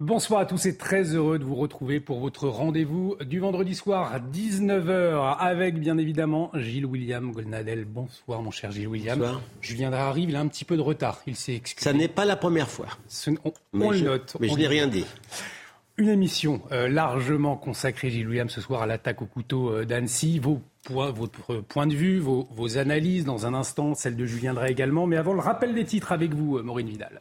[0.00, 4.10] Bonsoir à tous et très heureux de vous retrouver pour votre rendez-vous du vendredi soir
[4.14, 7.84] à 19h avec bien évidemment Gilles William Golnadel.
[7.84, 9.18] Bonsoir mon cher Gilles William.
[9.18, 9.42] Bonsoir.
[9.60, 11.84] Julien arrive, il a un petit peu de retard, il s'est excusé.
[11.84, 12.86] Ça n'est pas la première fois.
[13.08, 13.30] Ce-
[13.74, 14.36] on le note.
[14.40, 15.04] Mais on je n'ai rien dit.
[15.98, 20.38] Une émission euh, largement consacrée, Gilles William, ce soir à l'attaque au couteau euh, d'Annecy.
[20.38, 24.54] Vos points, votre point de vue, vos, vos analyses dans un instant, celle de Julien
[24.54, 25.06] Drey également.
[25.06, 27.20] Mais avant, le rappel des titres avec vous, euh, Maureen Vidal.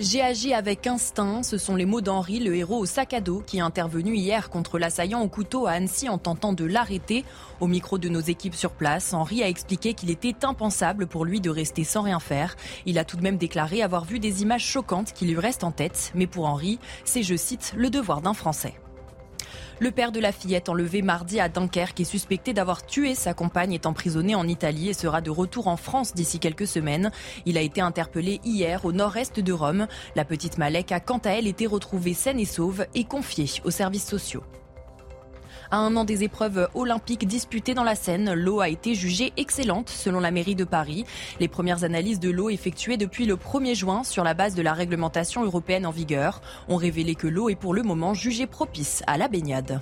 [0.00, 3.44] J'ai agi avec instinct, ce sont les mots d'Henri, le héros au sac à dos,
[3.46, 7.24] qui est intervenu hier contre l'assaillant au couteau à Annecy en tentant de l'arrêter.
[7.60, 11.40] Au micro de nos équipes sur place, Henri a expliqué qu'il était impensable pour lui
[11.40, 12.56] de rester sans rien faire.
[12.86, 15.70] Il a tout de même déclaré avoir vu des images choquantes qui lui restent en
[15.70, 18.74] tête, mais pour Henri, c'est, je cite, le devoir d'un Français.
[19.78, 23.72] Le père de la fillette enlevée mardi à Dunkerque est suspecté d'avoir tué sa compagne
[23.72, 27.10] est emprisonné en Italie et sera de retour en France d'ici quelques semaines.
[27.46, 29.86] Il a été interpellé hier au nord-est de Rome.
[30.16, 33.70] La petite Malek a quant à elle été retrouvée saine et sauve et confiée aux
[33.70, 34.42] services sociaux.
[35.74, 39.88] À un an des épreuves olympiques disputées dans la Seine, l'eau a été jugée excellente
[39.88, 41.04] selon la mairie de Paris.
[41.40, 44.72] Les premières analyses de l'eau effectuées depuis le 1er juin sur la base de la
[44.72, 49.18] réglementation européenne en vigueur ont révélé que l'eau est pour le moment jugée propice à
[49.18, 49.80] la baignade.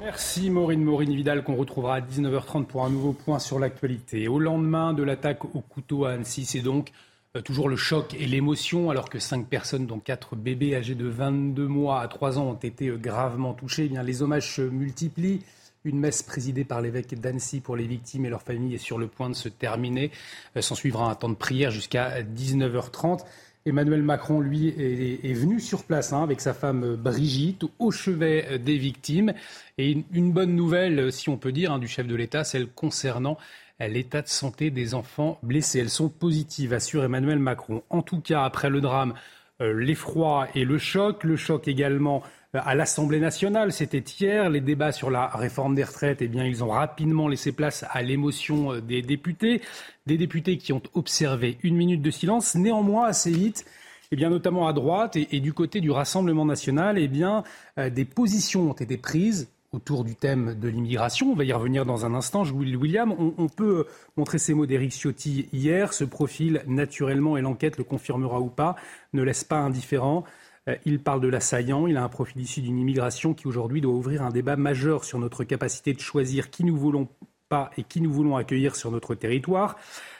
[0.00, 4.26] Merci Maureen, Maureen Vidal qu'on retrouvera à 19h30 pour un nouveau point sur l'actualité.
[4.26, 6.92] Au lendemain de l'attaque au couteau à Annecy, c'est donc
[7.36, 11.06] euh, toujours le choc et l'émotion alors que cinq personnes dont quatre bébés âgés de
[11.06, 13.90] 22 mois à 3 ans ont été euh, gravement touchés.
[13.92, 15.42] Eh les hommages se multiplient.
[15.84, 19.06] Une messe présidée par l'évêque d'Annecy pour les victimes et leurs familles est sur le
[19.06, 20.10] point de se terminer.
[20.56, 23.20] Euh, S'en suivra un temps de prière jusqu'à 19h30.
[23.66, 28.58] Emmanuel Macron, lui, est, venu sur place hein, avec sa femme Brigitte au chevet euh,
[28.58, 29.34] des victimes.
[29.76, 32.68] Et une, bonne nouvelle, euh, si on peut dire, hein, du chef de l'État, celle
[32.68, 35.80] concernant euh, l'état de santé des enfants blessés.
[35.80, 37.82] Elles sont positives, assure Emmanuel Macron.
[37.90, 39.14] En tout cas, après le drame,
[39.62, 41.24] euh, l'effroi et le choc.
[41.24, 42.22] Le choc également
[42.54, 44.50] euh, à l'Assemblée nationale, c'était hier.
[44.50, 48.02] Les débats sur la réforme des retraites, eh bien, ils ont rapidement laissé place à
[48.02, 49.62] l'émotion euh, des députés.
[50.06, 52.54] Des députés qui ont observé une minute de silence.
[52.54, 53.64] Néanmoins, assez vite,
[54.12, 57.42] eh bien, notamment à droite et, du côté du Rassemblement national, eh bien,
[57.76, 61.30] des positions ont été prises autour du thème de l'immigration.
[61.30, 62.42] On va y revenir dans un instant.
[62.44, 65.92] William, on, on peut montrer ces mots d'Éric Ciotti hier.
[65.92, 68.76] Ce profil, naturellement, et l'enquête le confirmera ou pas,
[69.12, 70.24] ne laisse pas indifférent.
[70.68, 71.86] Euh, Il parle de l'assaillant.
[71.86, 75.18] Il a un profil issu d'une immigration qui aujourd'hui doit ouvrir un débat majeur sur
[75.18, 77.08] notre capacité de choisir qui nous voulons
[77.48, 79.76] pas et qui nous voulons accueillir sur notre territoire.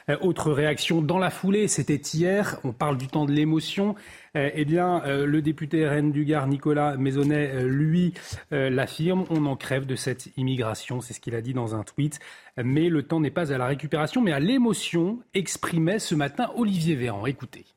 [0.09, 3.95] Euh, autre réaction dans la foulée, c'était hier, on parle du temps de l'émotion.
[4.37, 8.15] Euh, eh bien, euh, le député RN du Gard, Nicolas Maisonnet, lui,
[8.51, 12.21] l'affirme, on en crève de cette immigration, c'est ce qu'il a dit dans un tweet.
[12.63, 16.95] Mais le temps n'est pas à la récupération, mais à l'émotion, exprimait ce matin Olivier
[16.95, 17.27] Véran.
[17.27, 17.76] Écoutez.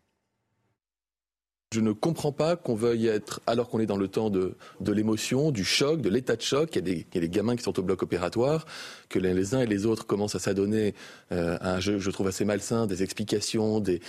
[1.72, 4.92] Je ne comprends pas qu'on veuille être, alors qu'on est dans le temps de, de
[4.92, 7.62] l'émotion, du choc, de l'état de choc, il y, a des, a des gamins qui
[7.62, 8.66] sont au bloc opératoire,
[9.08, 10.96] que les, uns et les autres commencent à s'adonner
[11.32, 14.02] euh, à un jeu, je trouve assez malsain, des explications, des,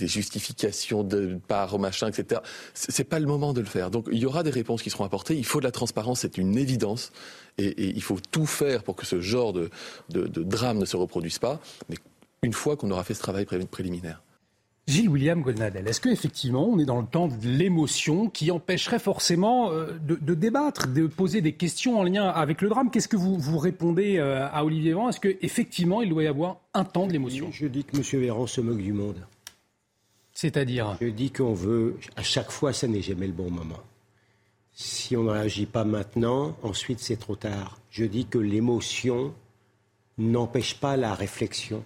[0.00, 2.40] justifications de part au machin, etc.
[2.74, 3.92] C'est pas le moment de le faire.
[3.92, 5.36] Donc il y aura des réponses qui seront apportées.
[5.36, 7.12] Il faut de la transparence, c'est une évidence,
[7.56, 9.70] et, il faut tout faire pour que ce genre de,
[10.08, 11.60] drame ne se reproduise pas.
[11.88, 11.94] Mais
[12.42, 14.20] une fois qu'on aura fait ce travail pré- préliminaire.
[14.90, 19.70] Gilles William Goldnadel, est-ce qu'effectivement on est dans le temps de l'émotion qui empêcherait forcément
[19.70, 22.90] euh, de, de débattre, de poser des questions en lien avec le drame?
[22.90, 25.08] Qu'est-ce que vous, vous répondez euh, à Olivier Véran?
[25.08, 27.50] Est-ce qu'effectivement il doit y avoir un temps de l'émotion?
[27.52, 28.20] Je dis que M.
[28.20, 29.24] Véran se moque du monde.
[30.32, 30.96] C'est-à-dire?
[31.00, 33.80] Je dis qu'on veut, à chaque fois, ça n'est jamais le bon moment.
[34.72, 37.78] Si on ne réagit pas maintenant, ensuite c'est trop tard.
[37.92, 39.32] Je dis que l'émotion
[40.18, 41.84] n'empêche pas la réflexion.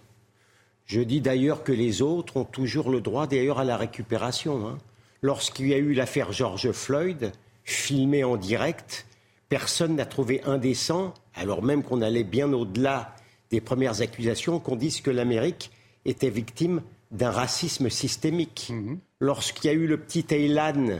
[0.86, 4.66] Je dis d'ailleurs que les autres ont toujours le droit d'ailleurs à la récupération.
[4.69, 4.78] hein.
[5.22, 7.32] Lorsqu'il y a eu l'affaire George Floyd,
[7.64, 9.06] filmée en direct,
[9.48, 13.14] personne n'a trouvé indécent, alors même qu'on allait bien au-delà
[13.50, 15.70] des premières accusations, qu'on dise que l'Amérique
[16.04, 18.72] était victime d'un racisme systémique.
[19.20, 20.98] Lorsqu'il y a eu le petit Aylan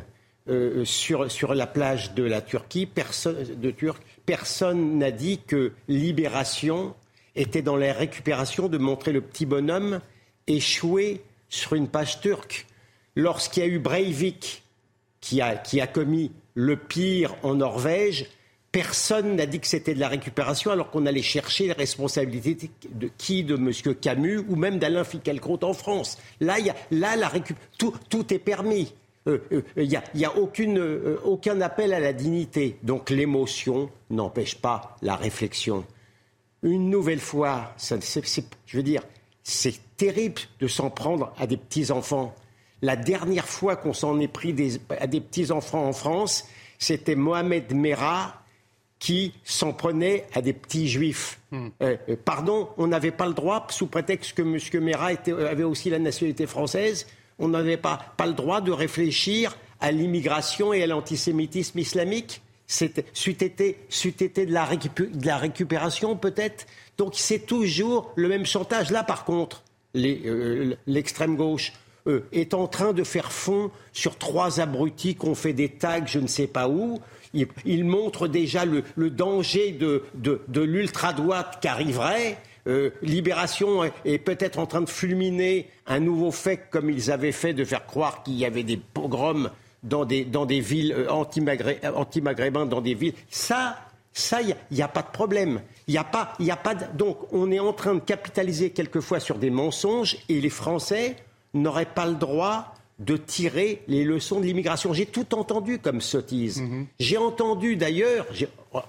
[0.49, 5.73] euh, sur, sur la plage de la Turquie, personne, de Turc, personne n'a dit que
[5.89, 6.95] libération
[7.37, 10.01] était dans la récupération de montrer le petit bonhomme
[10.47, 12.67] échoué sur une page turque.
[13.17, 14.63] Lorsqu'il y a eu Breivik
[15.21, 18.27] qui a, commis le pire en Norvège,
[18.73, 23.09] personne n'a dit que c'était de la récupération alors qu'on allait chercher les responsabilités de
[23.17, 23.95] qui De M.
[23.95, 26.19] Camus ou même d'Alain Finkielkraut en France.
[26.41, 26.57] Là,
[26.91, 27.33] là la
[27.79, 28.93] tout, tout, est permis.
[29.27, 32.77] Il euh, n'y euh, a, y a euh, aucun appel à la dignité.
[32.83, 35.87] Donc l'émotion n'empêche pas la réflexion.
[36.65, 39.03] Une nouvelle fois, ça, je veux dire,
[39.43, 42.35] c'est terrible de s'en prendre à des petits-enfants.
[42.81, 48.41] La dernière fois qu'on s'en est pris à des petits-enfants en France, c'était Mohamed Merah
[48.99, 51.39] qui s'en prenait à des petits juifs.
[51.51, 51.69] Hmm.
[51.83, 54.83] Euh, euh, pardon, on n'avait pas le droit, sous prétexte que M.
[54.83, 57.07] Merah avait aussi la nationalité française,
[57.39, 62.41] on n'avait pas, pas le droit de réfléchir à l'immigration et à l'antisémitisme islamique
[62.75, 63.79] C'eût été,
[64.47, 66.67] de, la de récupération peut-être
[66.99, 68.91] Donc c'est toujours le même chantage.
[68.91, 69.63] Là par contre,
[69.97, 71.73] euh, l'extrême gauche
[72.33, 76.19] est en train de faire fond sur trois abrutis qui ont fait des tags je
[76.19, 77.01] ne sais pas où
[77.65, 82.39] il, montre déjà le, danger de, l'ultra-droite qui arriverait.
[82.67, 87.53] Euh, Libération est, peut-être en train de fulminer un nouveau fait comme ils avaient fait
[87.53, 89.51] de faire croire qu'il y avait des pogroms
[89.85, 93.15] dans des, villes euh, anti-maghrébins, dans des villes.
[93.29, 93.79] Ça,
[94.13, 95.61] ça, il n'y a, pas de problème.
[95.87, 99.51] Il a pas, a pas Donc, on est en train de capitaliser quelquefois sur des
[99.51, 101.17] mensonges et les Français
[101.53, 104.93] n'auraient pas le droit de tirer les leçons de l'immigration.
[104.93, 106.63] J'ai tout entendu comme sottise.
[106.63, 106.87] Mhm.
[107.01, 108.27] J'ai entendu d'ailleurs,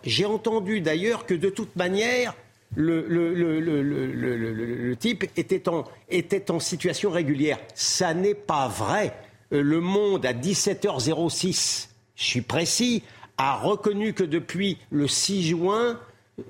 [0.03, 2.36] j'ai entendu d'ailleurs que de toute manière,
[2.75, 7.57] le, le, type était en, était en situation régulière.
[7.74, 9.13] Ça n'est pas vrai.
[9.53, 13.03] Euh, le Monde, à 17h06, je suis précis,
[13.38, 16.00] a reconnu que depuis le 6 juin,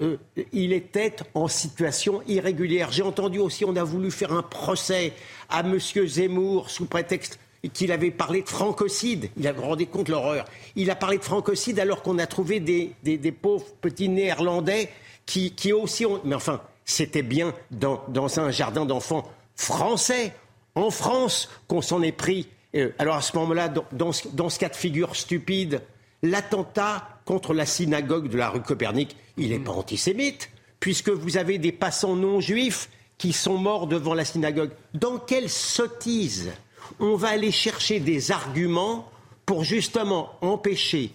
[0.01, 0.17] euh,
[0.51, 2.91] il était en situation irrégulière.
[2.91, 5.13] J'ai entendu aussi, on a voulu faire un procès
[5.49, 5.77] à M.
[5.79, 7.39] Zemmour sous prétexte
[7.73, 9.29] qu'il avait parlé de francocide.
[9.37, 10.45] Il a rendu compte l'horreur.
[10.75, 14.89] Il a parlé de francocide alors qu'on a trouvé des, pauvres petits néerlandais
[15.25, 16.21] qui, aussi ont.
[16.23, 20.33] Mais enfin, c'était bien dans, un jardin d'enfants français,
[20.75, 22.47] en France, qu'on s'en est pris.
[22.75, 25.81] Euh, alors à ce moment-là, dans, ce cas de figure stupide,
[26.23, 30.49] l'attentat contre la synagogue de la rue Copernic, il n'est pas antisémite,
[30.79, 34.71] puisque vous avez des passants non juifs qui sont morts devant la synagogue.
[34.93, 36.51] Dans quelle sottise
[36.99, 39.09] on va aller chercher des arguments
[39.45, 41.11] pour justement empêcher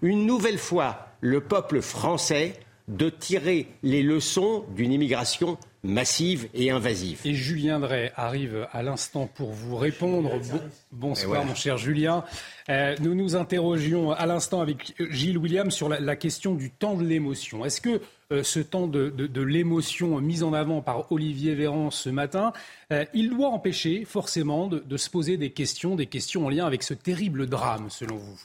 [0.00, 2.58] une nouvelle fois le peuple français
[2.88, 7.20] de tirer les leçons d'une immigration massive et invasive.
[7.24, 10.30] Et Julien Drey arrive à l'instant pour vous répondre.
[10.92, 12.24] bonsoir mon cher Julien.
[12.68, 17.04] Euh, nous nous interrogions à l'instant avec Gilles William sur la, question du temps de
[17.04, 17.64] l'émotion.
[17.64, 18.00] Est-ce que
[18.30, 22.52] euh, ce temps de, l'émotion mis en avant par Olivier Véran ce matin,
[22.92, 26.84] euh, il doit empêcher forcément de, se poser des questions, des questions en lien avec
[26.84, 28.40] ce terrible drame, selon vous?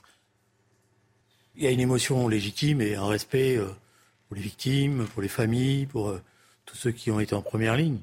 [1.56, 3.60] Il y a une émotion légitime et un respect
[4.28, 6.20] pour les victimes, pour les familles, pour
[6.68, 7.98] tous ceux qui ont été en première ligne.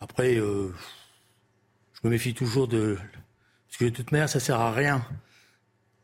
[0.00, 0.74] Après, euh,
[1.92, 2.98] je me méfie toujours de...
[3.68, 5.04] Parce que de toute manière, ça sert à rien,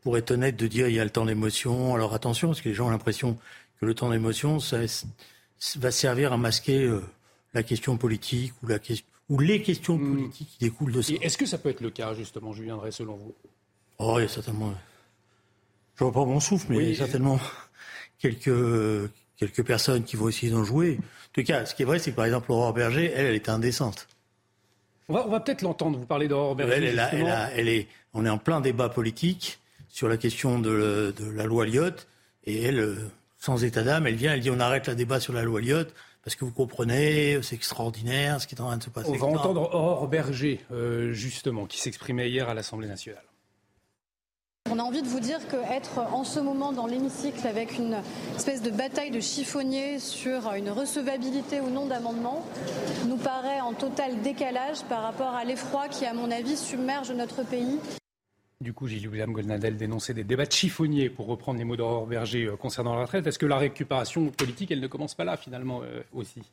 [0.01, 1.95] pour être honnête, de dire il y a le temps d'émotion.
[1.95, 3.37] Alors attention, parce que les gens ont l'impression
[3.81, 4.79] que le temps d'émotion, ça
[5.75, 7.03] va servir à masquer euh,
[7.53, 8.77] la question politique ou, la
[9.27, 10.15] ou les questions hmm.
[10.15, 11.13] politiques qui découlent de ça.
[11.21, 13.35] Est-ce que ça peut être le cas, justement, Julien Drey, selon vous?
[13.97, 14.73] Oh, il y a certainement...
[15.95, 17.39] Je vois pas mon souffle, mais il y a certainement
[18.19, 20.97] quelques quelques personnes qui vont essayer d'en jouer.
[20.99, 23.35] En tout cas, ce qui est vrai, c'est que par exemple, Aurore Berger, elle, elle
[23.35, 24.07] est indécente.
[25.09, 26.93] On va, peut-être l'entendre, vous parler d'Aurore Berger.
[27.55, 32.07] Elle, est, on est en plein débat politique sur la question de, la loi Lyotte.
[32.43, 32.95] Et elle, euh,
[33.37, 35.93] sans état d'âme, elle vient, elle dit on arrête le débat sur la loi Lyotte
[36.23, 39.09] parce que vous comprenez, c'est extraordinaire ce qui est en train de se passer.
[39.09, 43.23] On va entendre Aurore Berger, euh, justement, qui s'exprimait hier à l'Assemblée nationale.
[44.77, 47.97] On a envie de vous dire qu'être en ce moment dans l'hémicycle avec une
[48.35, 52.45] espèce de bataille de chiffonniers sur une recevabilité ou non d'amendement
[53.07, 57.41] nous paraît en total décalage par rapport à l'effroi qui, à mon avis, submerge notre
[57.41, 57.79] pays.
[58.61, 62.43] Du coup, Gilles-William Goldnadel dénonçait des débats de chiffonniers, pour reprendre les mots d'Aurore Berger
[62.43, 63.25] euh, concernant la retraite.
[63.25, 66.43] Est-ce que la récupération politique, elle ne commence pas là, finalement, euh, aussi?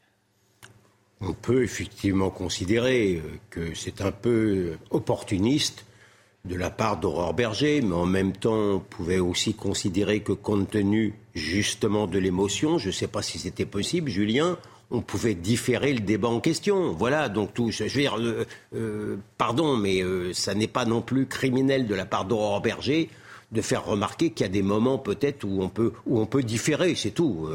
[1.21, 5.85] On peut effectivement considérer euh, que c'est un peu opportuniste
[6.45, 10.71] de la part d'Aurore Berger, mais en même temps, on pouvait aussi considérer que compte
[10.71, 14.59] tenu justement de l'émotion, je ne sais pas si c'était possible, Julien,
[14.91, 16.93] on pouvait différer le débat en question.
[16.93, 17.71] Voilà, donc tout.
[17.71, 21.95] Je veux dire, euh, euh, pardon, mais euh, ça n'est pas non plus criminel de
[21.95, 23.09] la part d'Aurore Berger
[23.53, 26.43] de faire remarquer qu'il y a des moments peut-être où on peut où on peut
[26.43, 27.49] différer, c'est tout.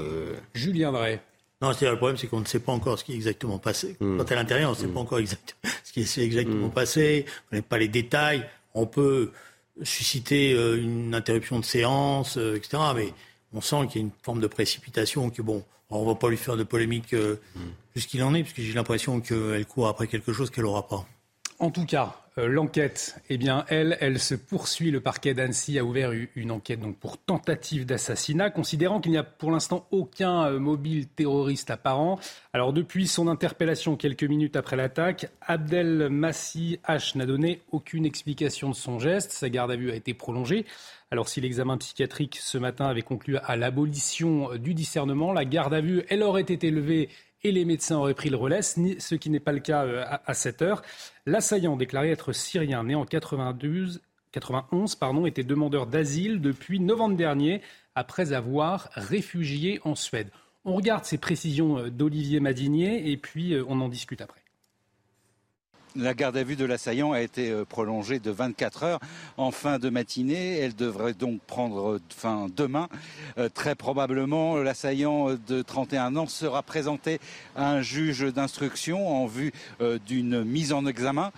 [0.53, 1.19] Julien Drey.
[1.61, 3.97] Non, c'est le problème, c'est qu'on ne sait pas encore ce qui est exactement passé.
[3.99, 4.17] Hmm.
[4.17, 6.71] Quand à l'intérieur, on ne sait pas encore exactement ce qui s'est exactement hmm.
[6.71, 7.25] passé.
[7.51, 8.45] On n'a pas les détails.
[8.79, 9.31] On peut
[9.83, 12.77] susciter euh, une interruption de séance, euh, etc.
[12.95, 13.13] Mais
[13.53, 15.29] on sent qu'il y a une forme de précipitation.
[15.29, 17.59] Que bon, on ne va pas lui faire de polémique euh, hmm.
[17.91, 20.87] plus qu'il en est, parce que j'ai l'impression qu'elle court après quelque chose qu'elle n'aura
[20.87, 21.05] pas.
[21.61, 24.91] En tout cas, euh, l'enquête, eh bien, elle, se poursuit.
[24.91, 29.23] Le parquet d'Annecy a ouvert une enquête donc, pour tentative d'assassinat, considérant qu'il n'y a
[29.23, 32.17] pour l'instant aucun euh, mobile terroriste apparent.
[32.53, 38.69] Alors, depuis son interpellation quelques minutes après l'attaque, Abdel Massi H n'a donné aucune explication
[38.69, 39.33] de son geste.
[39.33, 40.65] Sa garde à vue a été prolongée.
[41.11, 45.81] Alors, si l'examen psychiatrique ce matin avait conclu à l'abolition du discernement, la garde à
[45.81, 47.09] vue, elle aurait été levée
[47.43, 50.33] et les médecins auraient pris le relais, ce qui n'est pas le cas euh, à
[50.33, 50.81] cette heure.
[51.25, 57.61] L'assaillant, déclaré être syrien, né en 92, 91, pardon, était demandeur d'asile depuis novembre dernier,
[57.95, 60.29] après avoir réfugié en Suède.
[60.65, 64.41] On regarde ces précisions euh, d'Olivier Madinier et puis euh, on en discute après.
[65.95, 68.99] La garde à vue de l'assaillant a été euh, prolongée de 24 heures
[69.37, 70.59] en fin de matinée.
[70.59, 72.89] Elle devrait donc prendre euh, fin demain.
[73.39, 77.19] Euh, très probablement, l'assaillant de 31 ans sera présenté
[77.55, 79.51] à un juge d'instruction en vue
[80.05, 81.31] d'une mise en examen.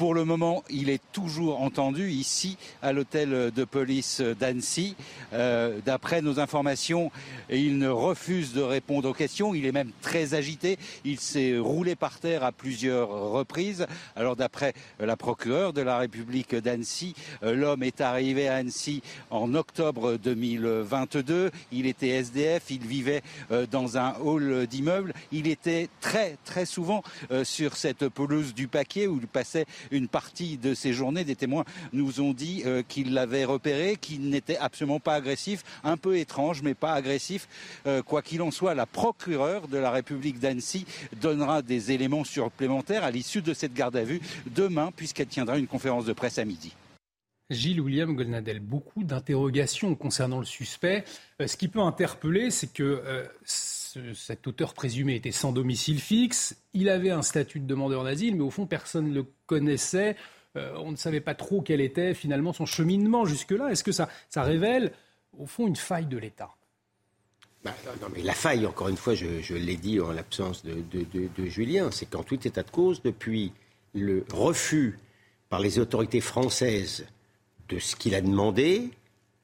[0.00, 4.96] Pour le moment, il est toujours entendu ici à l'hôtel de police d'Annecy.
[5.34, 7.12] Euh, d'après nos informations,
[7.50, 9.54] il ne refuse de répondre aux questions.
[9.54, 10.78] Il est même très agité.
[11.04, 13.86] Il s'est roulé par terre à plusieurs reprises.
[14.16, 19.52] Alors d'après la procureure de la République d'Annecy, euh, l'homme est arrivé à Annecy en
[19.52, 21.50] octobre 2022.
[21.72, 22.70] Il était SDF.
[22.70, 23.20] Il vivait
[23.52, 25.12] euh, dans un hall d'immeuble.
[25.30, 27.02] Il était très très souvent
[27.42, 31.64] sur cette pelouse du paquet où il passait une partie de ces journées, des témoins
[31.92, 36.62] nous ont dit euh, qu'ils l'avaient repéré, qu'il n'était absolument pas agressif, un peu étrange,
[36.62, 37.48] mais pas agressif.
[37.86, 40.86] Euh, quoi qu'il en soit, la procureure de la République d'Annecy
[41.20, 45.66] donnera des éléments supplémentaires à l'issue de cette garde à vue demain, puisqu'elle tiendra une
[45.66, 46.74] conférence de presse à midi.
[47.50, 51.04] Gilles William Golnadel, beaucoup d'interrogations concernant le suspect.
[51.40, 53.02] Euh, ce qui peut interpeller, c'est que
[54.14, 58.42] cet auteur présumé était sans domicile fixe, il avait un statut de demandeur d'asile, mais
[58.42, 60.16] au fond, personne ne le connaissait.
[60.56, 63.70] Euh, on ne savait pas trop quel était finalement son cheminement jusque-là.
[63.70, 64.92] Est-ce que ça, révèle,
[65.38, 66.50] au fond, une faille de l'État?
[67.64, 67.74] Bah,
[68.22, 72.46] la faille, encore une fois, je, l'ai dit en l'absence de, Julien, c'est qu'en tout
[72.46, 73.52] état de cause, depuis
[73.94, 74.98] le refus
[75.48, 77.06] par les autorités françaises
[77.68, 78.90] de ce qu'il a demandé,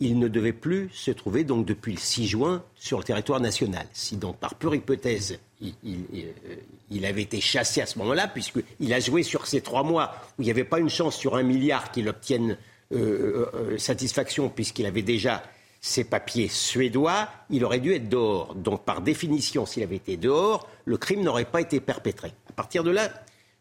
[0.01, 3.87] il ne devait plus se trouver donc depuis le 6 juin sur le territoire national.
[3.93, 5.75] Si donc par pure hypothèse il,
[6.15, 10.43] euh, avait été chassé à ce moment-là, puisqu'il a joué sur ces trois mois où
[10.43, 12.59] il n'y avait pas une chance sur un milliard qu'il obtienne
[12.93, 15.43] euh, euh, satisfaction puisqu'il avait déjà
[15.81, 18.55] ses papiers suédois, il aurait dû être dehors.
[18.55, 22.33] Donc par définition, s'il avait été dehors, le crime n'aurait pas été perpétré.
[22.51, 23.09] À partir de là,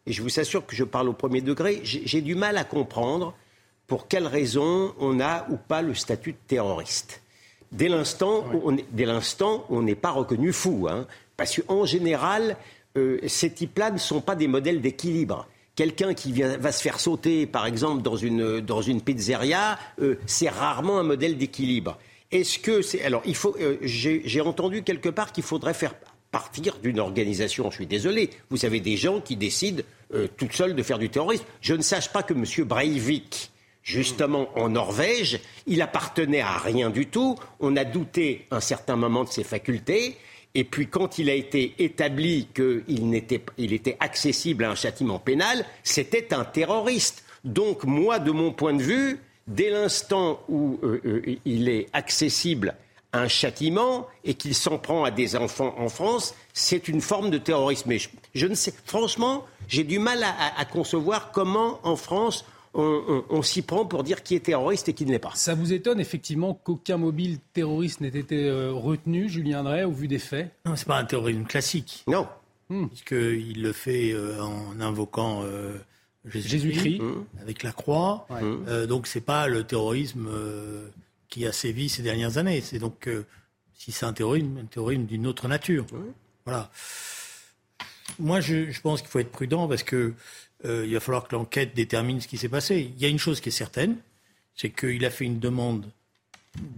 [0.08, 3.36] et je vous assure que je parle au premier degré, j'ai du mal à comprendre
[3.88, 7.22] pour quelles raisons on a ou pas le statut de terroriste.
[7.72, 8.46] Dès l'instant
[9.70, 11.06] on n'est pas reconnu fou, hein,
[11.38, 12.58] parce qu'en général,
[12.98, 15.48] euh, ces types-là ne sont pas des modèles d'équilibre.
[15.76, 20.48] Quelqu'un qui va se faire sauter, par exemple, dans une, dans une pizzeria, euh, c'est
[20.48, 21.98] rarement un modèle d'équilibre.
[22.32, 25.94] Est-ce que c'est alors il faut euh, j'ai entendu quelque part qu'il faudrait faire
[26.32, 27.70] partir d'une organisation.
[27.72, 28.30] Je suis désolé.
[28.50, 29.84] Vous savez des gens qui décident
[30.38, 31.46] toutes seules de faire du terrorisme.
[31.62, 32.66] Je ne sache pas que M.
[32.66, 33.52] Breivik
[33.86, 35.40] justement en Norvège.
[35.68, 37.38] Il appartenait à rien du tout.
[37.62, 40.18] On a douté un certain moment de ses facultés.
[40.56, 45.20] Et puis quand il a été établi qu'il était, il était accessible à un châtiment
[45.20, 47.24] pénal, c'était un terroriste.
[47.44, 52.76] Donc moi, de mon point de vue, dès l'instant où euh, euh, il est accessible
[53.12, 57.30] à un châtiment et qu'il s'en prend à des enfants en France, c'est une forme
[57.30, 57.90] de terrorisme.
[57.90, 58.00] Mais
[58.34, 63.86] je, ne sais, franchement, j'ai du mal à concevoir comment en France on, s'y prend
[63.86, 65.32] pour dire qui est terroriste et qui ne l'est pas.
[65.36, 70.08] Ça vous étonne effectivement qu'aucun mobile terroriste n'ait été euh, retenu, Julien Drey, au vu
[70.08, 70.52] des faits?
[70.66, 72.04] Non, c'est pas un terrorisme classique.
[72.08, 72.28] Non.
[72.70, 72.88] Hmm.
[72.88, 75.78] Puisqu'il le fait euh, en invoquant euh,
[76.26, 77.26] Jésus-Christ hmm.
[77.42, 78.28] avec la croix.
[78.30, 80.30] Donc, donc c'est pas le terrorisme
[81.30, 82.62] qui a sévi ces dernières années.
[82.62, 83.10] C'est donc,
[83.74, 85.86] si c'est un terrorisme, un terrorisme d'une autre nature.
[86.46, 86.70] Voilà.
[88.20, 90.14] Moi, je, je pense qu'il faut être prudent parce que euh,
[90.66, 92.92] il va falloir que l'enquête détermine ce qui s'est passé.
[92.96, 93.98] Il y a une chose qui est certaine,
[94.56, 95.86] c'est qu'il a fait une demande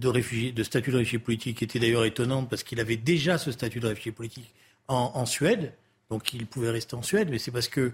[0.00, 3.38] de, réfugié, de statut de réfugié politique qui était d'ailleurs étonnante parce qu'il avait déjà
[3.38, 4.52] ce statut de réfugié politique
[4.88, 5.74] en, Suède,
[6.08, 7.92] donc il pouvait rester en Suède, mais c'est parce que,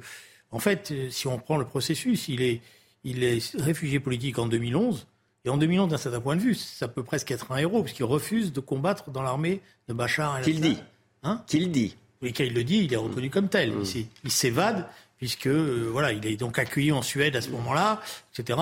[0.53, 2.61] en fait, si on prend le processus, il est,
[3.03, 5.05] il est réfugié politique en 2011,
[5.45, 8.05] et en 2011, d'un certain point de vue, ça peut presque être un héros, puisqu'il
[8.05, 10.53] refuse de combattre dans l'armée de Bachar el-Assad.
[10.53, 10.79] Qu'il dit
[11.25, 11.97] Hein Qu'il dit.
[12.23, 13.73] Oui, quand il le dit, il est reconnu comme tel.
[13.73, 13.85] Mm.
[14.25, 14.87] Il s'évade
[15.19, 18.01] puisque euh, voilà, il est donc accueilli en Suède à ce moment-là,
[18.33, 18.59] etc.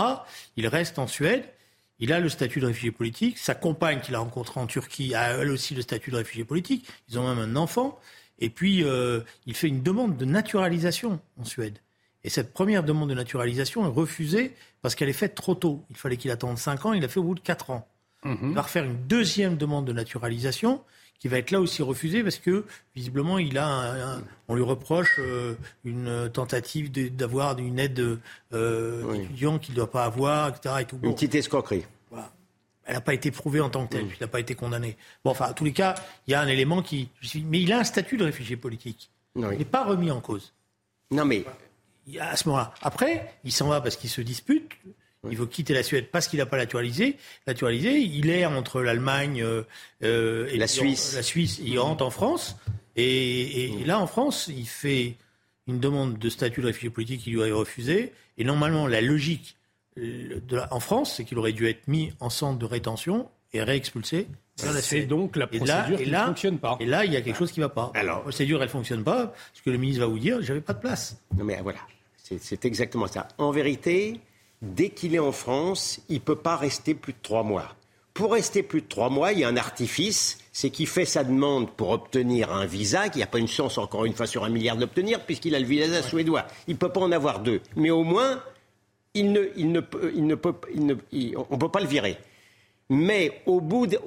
[0.57, 1.45] Il reste en Suède.
[1.99, 3.39] Il a le statut de réfugié politique.
[3.39, 6.89] Sa compagne qu'il a rencontrée en Turquie a elle aussi le statut de réfugié politique.
[7.09, 7.99] Ils ont même un enfant.
[8.41, 11.79] Et puis, euh, il fait une demande de naturalisation en Suède.
[12.25, 15.85] Et cette première demande de naturalisation est refusée parce qu'elle est faite trop tôt.
[15.91, 17.89] Il fallait qu'il attende 5 ans, il l'a fait au bout de 4 ans.
[18.25, 18.39] Mhm.
[18.51, 20.83] Il va refaire une deuxième demande de naturalisation
[21.23, 22.64] qui va être là aussi refusée parce que
[22.97, 28.19] visiblement il a on lui reproche euh, une tentative d'avoir une aide
[28.52, 30.75] euh, étudiant qu'il ne doit pas avoir, etc.
[30.81, 30.99] Et tout.
[31.00, 31.85] Une petite escroquerie.
[32.85, 34.97] Elle n'a pas été prouvée en tant que telle, il n'a pas été condamné.
[35.25, 35.95] Bon, enfin, en tous les cas,
[36.26, 37.09] il y a un élément qui.
[37.45, 39.09] Mais il a un statut de réfugié politique.
[39.37, 40.52] Il n'est pas remis en cause.
[41.12, 41.45] Non, mais.
[42.19, 42.75] À ce moment-là.
[42.83, 44.73] Après, il s'en va parce qu'il se dispute.
[45.31, 47.17] Il veut quitter la Suède parce qu'il n'a pas naturalisé.
[47.47, 49.62] Naturalisé, il est entre l'Allemagne euh,
[50.02, 51.14] euh, et la Suisse.
[51.14, 51.61] la Suisse.
[51.64, 52.57] Il rentre en France.
[52.97, 55.14] Et, et, là, en France, il fait
[55.69, 58.12] une demande de statut de réfugié politique qui lui est refusée.
[58.37, 59.57] Et normalement, la logique
[60.71, 64.26] en France, c'est qu'il aurait dû être mis en centre de rétention et réexpulsé.
[64.57, 66.76] C'est donc la procédure qui ne fonctionne pas.
[66.81, 67.91] Et là, il y a quelque chose qui ne va pas.
[67.95, 70.61] Alors, la procédure, elle ne fonctionne pas, parce que le ministre va vous dire, j'avais
[70.61, 71.17] pas de place.
[71.37, 71.81] Non mais voilà,
[72.17, 73.29] c'est exactement ça.
[73.38, 74.21] En vérité,
[74.62, 77.76] dès qu'il est en France, il ne peut pas rester plus de trois mois.
[78.14, 81.25] Pour rester plus de trois mois, il y a un artifice, c'est qu'il fait sa
[81.25, 84.45] demande pour obtenir un visa, qu'il n'y a pas une chance, encore une fois, sur
[84.45, 86.47] un milliard d'obtenir, puisqu'il a le visa suédois.
[86.69, 87.61] Il ne peut pas en avoir deux.
[87.75, 88.42] Mais au moins,
[89.14, 89.81] il ne, il ne,
[90.14, 90.95] il ne peut, il ne,
[91.37, 92.19] on ne peut pas le virer.
[92.90, 93.99] Mais au bout, de,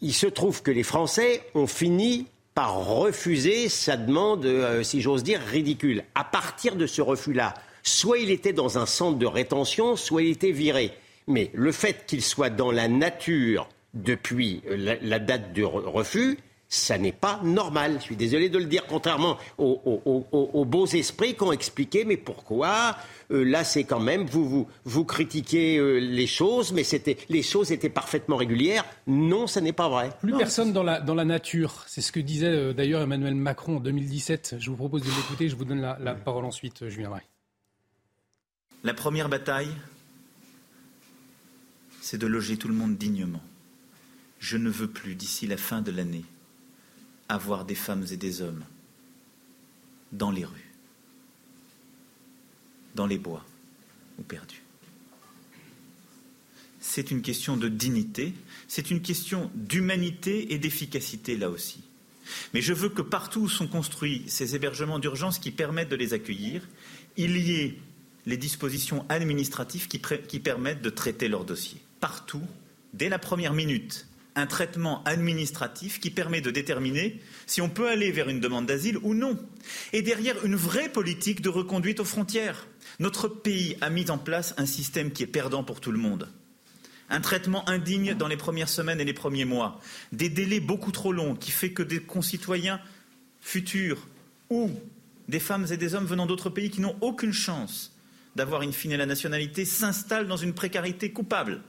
[0.00, 5.22] il se trouve que les Français ont fini par refuser sa demande, euh, si j'ose
[5.22, 6.02] dire, ridicule.
[6.16, 7.54] À partir de ce refus-là,
[7.88, 10.92] soit il était dans un centre de rétention, soit il était viré.
[11.26, 17.12] Mais le fait qu'il soit dans la nature depuis la, date de refus, ça n'est
[17.12, 17.96] pas normal.
[17.98, 22.96] Je suis désolé de le dire, contrairement aux, beaux esprits qui ont expliqué, mais pourquoi
[23.30, 27.42] euh, Là, c'est quand même, vous, vous, vous critiquez euh, les choses, mais c'était, les
[27.42, 28.84] choses étaient parfaitement régulières.
[29.06, 30.10] Non, ça n'est pas vrai.
[30.20, 31.84] Plus personne dans la, dans la nature.
[31.86, 34.56] C'est ce que disait euh, d'ailleurs Emmanuel Macron en 2017.
[34.58, 35.48] Je vous propose de l'écouter.
[35.48, 37.22] Je vous donne la, parole ensuite, Julien Drey.
[38.84, 39.74] La première bataille,
[42.00, 43.42] c'est de loger tout le monde dignement.
[44.38, 46.24] Je ne veux plus, d'ici la fin de l'année,
[47.28, 48.64] avoir des femmes et des hommes
[50.12, 50.72] dans les rues,
[52.94, 53.44] dans les bois
[54.18, 54.62] ou perdus.
[56.80, 58.32] C'est une question de dignité,
[58.68, 61.82] c'est une question d'humanité et d'efficacité là aussi.
[62.54, 66.14] Mais je veux que partout où sont construits ces hébergements d'urgence qui permettent de les
[66.14, 66.66] accueillir,
[67.16, 67.78] il y ait
[68.28, 69.98] les dispositions administratives qui,
[70.38, 71.80] permettent de traiter leurs dossiers.
[71.98, 72.42] Partout,
[72.92, 78.12] dès la première minute, un traitement administratif qui permet de déterminer si on peut aller
[78.12, 79.38] vers une demande d'asile ou non.
[79.94, 82.66] Et derrière, une vraie politique de reconduite aux frontières.
[83.00, 86.28] Notre pays a mis en place un système qui est perdant pour tout le monde.
[87.08, 89.80] Un traitement indigne dans les premières semaines et les premiers mois.
[90.12, 92.78] Des délais beaucoup trop longs qui fait que des concitoyens
[93.40, 94.06] futurs
[94.50, 94.70] ou
[95.28, 97.94] des femmes et des hommes venant d'autres pays qui n'ont aucune chance
[98.38, 101.60] d'avoir in fine la nationalité s'installent dans une précarité coupable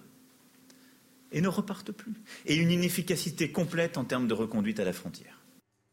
[1.31, 2.13] et ne repartent plus.
[2.45, 5.35] Et une inefficacité complète en termes de reconduite à la frontière.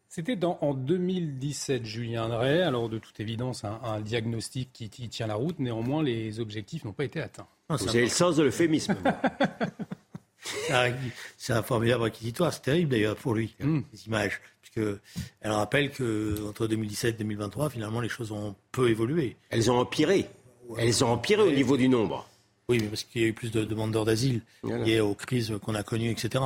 [0.09, 2.63] C'était en 2017, Julien Drey.
[2.63, 5.59] Alors, de toute évidence, un, diagnostic qui, tient la route.
[5.59, 7.49] Néanmoins, les objectifs n'ont pas été atteints.
[7.69, 8.97] Ah, Vous avez le sens de l'euphémisme.
[11.37, 12.53] C'est un formidable réquisitoire.
[12.53, 13.81] C'est terrible, d'ailleurs, pour lui, hmm.
[13.93, 14.41] ces images.
[14.63, 14.89] Puisque
[15.41, 19.37] elle rappelle qu'entre 2017 et 2023, finalement, les choses ont peu évolué.
[19.51, 20.31] Elles ont empiré.
[20.79, 22.29] Elles ont empiré au niveau du nombre.
[22.69, 25.75] Oui, mais parce qu'il y a eu plus de demandeurs d'asile liées aux crises qu'on
[25.75, 26.43] a connues, etc.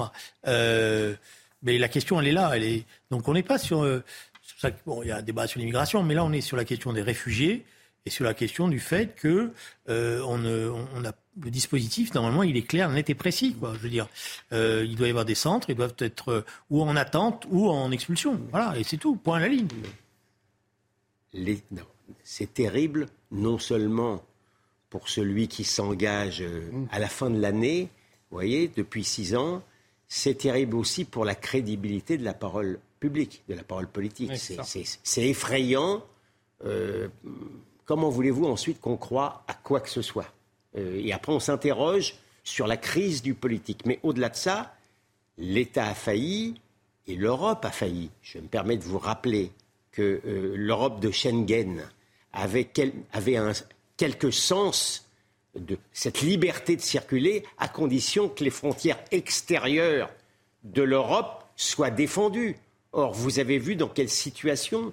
[0.46, 1.14] Euh,
[1.62, 2.50] mais la question, elle est là.
[2.54, 2.84] Elle est...
[3.10, 3.82] Donc on n'est pas sur...
[3.82, 4.02] Euh,
[4.86, 6.92] bon, il y a un débat sur l'immigration, mais là on est sur la question
[6.92, 7.64] des réfugiés
[8.06, 9.52] et sur la question du fait que
[9.88, 13.54] euh, on, on, a le dispositif normalement il est clair, net et précis.
[13.54, 13.72] Quoi.
[13.74, 14.08] Je veux dire,
[14.52, 17.68] euh, il doit y avoir des centres, ils doivent être euh, ou en attente ou
[17.68, 18.40] en expulsion.
[18.50, 19.16] Voilà, et c'est tout.
[19.16, 19.68] Point à la ligne.
[21.32, 21.62] Les...
[22.22, 24.22] C'est terrible, non seulement
[24.90, 27.88] pour celui qui s'engage euh, à la fin de l'année,
[28.30, 29.62] vous voyez, depuis six ans,
[30.08, 34.32] c'est terrible aussi pour la crédibilité de la parole publique, de la parole politique.
[35.02, 36.04] c'est effrayant.
[36.64, 37.08] Euh,
[37.84, 40.32] comment voulez-vous ensuite qu'on croit à quoi que ce soit?
[40.76, 43.86] Euh, Et après, on s'interroge sur la crise du politique.
[43.86, 44.74] Mais au-delà de ça,
[45.38, 46.60] l'État a failli
[47.06, 48.10] et l'Europe a failli.
[48.22, 49.52] Je me permets de vous rappeler
[49.92, 50.20] que
[50.56, 51.82] l'Europe de Schengen
[52.32, 53.52] avait, un,
[53.96, 55.08] quelque sens
[55.54, 60.10] de cette liberté de circuler à condition que les frontières extérieures
[60.64, 62.56] de l'Europe soient défendues.
[62.92, 64.92] Or, vous avez vu dans quelle situation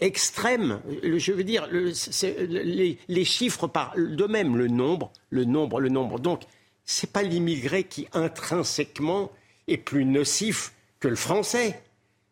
[0.00, 0.80] extrême.
[1.02, 6.18] Je veux dire, les, chiffres parlent d'eux-mêmes, le nombre, le nombre, le nombre.
[6.18, 6.42] Donc,
[6.84, 9.30] c'est pas l'immigré qui intrinsèquement
[9.68, 11.80] est plus nocif que le français.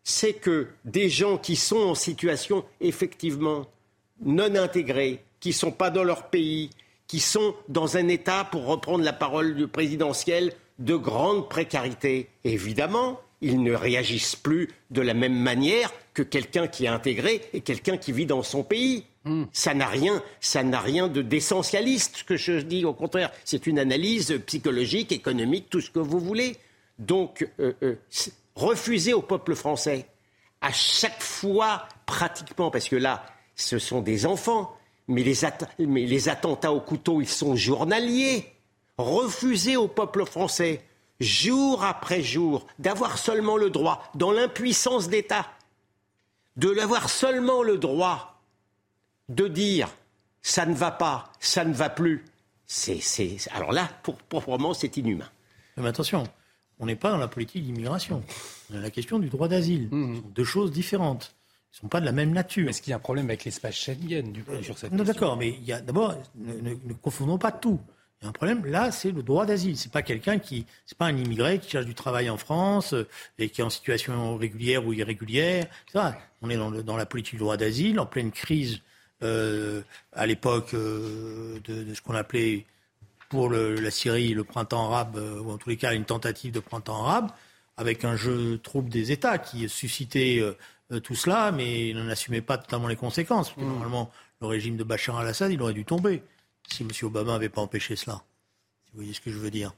[0.03, 3.65] C'est que des gens qui sont en situation effectivement
[4.23, 6.69] non intégrée, qui ne sont pas dans leur pays,
[7.07, 12.29] qui sont dans un état, pour reprendre la parole du présidentiel, de grande précarité.
[12.43, 17.61] évidemment, ils ne réagissent plus de la même manière que quelqu'un qui est intégré et
[17.61, 19.05] quelqu'un qui vit dans son pays.
[19.25, 19.43] Hmm.
[19.51, 22.85] Ça n'a rien, ça n'a rien de d'essentialiste, ce que je dis.
[22.85, 26.57] Au contraire, c'est une analyse psychologique, économique, tout ce que vous voulez.
[26.97, 27.95] Donc, euh, euh,
[28.55, 30.07] refuser au peuple français,
[30.61, 33.25] à chaque fois, pratiquement, parce que là,
[33.55, 34.75] ce sont des enfants,
[35.07, 35.35] mais les,
[35.79, 38.51] mais les attentats au couteau, ils sont journaliers.
[38.97, 40.81] Refuser au peuple français,
[41.19, 45.47] jour après jour, d'avoir seulement le droit, dans l'impuissance d'État,
[46.55, 48.41] de l'avoir seulement le droit
[49.27, 49.89] de dire
[50.41, 52.23] ça ne va pas, ça ne va plus.
[52.67, 53.01] C'est,
[53.51, 54.17] alors là, pour,
[54.59, 55.29] moi, c'est inhumain.
[55.77, 56.23] Mais attention,
[56.79, 58.23] on n'est pas dans la politique d'immigration.
[58.71, 59.89] On a la question du droit d'asile.
[59.91, 60.21] Mmh.
[60.33, 61.34] deux choses différentes.
[61.75, 62.69] Ne sont pas de la même nature.
[62.69, 65.35] Est-ce qu'il y a un problème avec l'espace Schengen, du coup, sur cette Non, d'accord,
[65.35, 67.79] mais il y a d'abord, ne, confondons pas tout.
[68.21, 69.77] Il y a un problème, là, c'est le droit d'asile.
[69.77, 73.07] C'est pas quelqu'un qui, c'est pas un immigré qui cherche du travail en France euh,
[73.37, 75.67] et qui est en situation régulière ou irrégulière.
[75.91, 78.79] Ça, on est dans, dans, la politique du droit d'asile, en pleine crise
[79.23, 79.81] euh,
[80.13, 82.65] à l'époque euh, de, de, ce qu'on appelait
[83.29, 86.51] pour le, la Syrie le printemps arabe, euh, ou en tous les cas une tentative
[86.51, 87.31] de printemps arabe,
[87.77, 90.41] avec un jeu trouble des États qui suscitait
[90.91, 93.55] euh, tout cela, mais il n'en assumait pas totalement les conséquences.
[93.57, 93.65] Mm.
[93.65, 96.21] Normalement, le régime de Bachar al-Assad, il aurait dû tomber
[96.67, 96.89] si M.
[97.03, 98.23] Obama n'avait pas empêché cela.
[98.85, 99.73] Si vous voyez ce que je veux dire.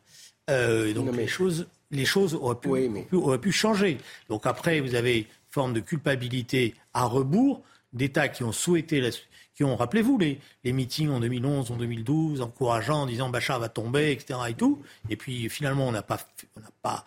[0.50, 2.70] Euh, donc les choses, les choses auraient pu,
[3.16, 3.98] auraient pu, changer.
[4.30, 9.10] Donc après, vous avez une forme de culpabilité à rebours d'États qui ont souhaité,
[9.56, 13.70] qui ont, rappelez-vous, les, les meetings en 2011, en 2012, encourageant, en disant Bachar va
[13.70, 14.40] tomber, etc.
[14.50, 14.82] Et tout.
[15.10, 16.20] Et puis finalement, on n'a pas,
[16.56, 17.06] on n'a pas,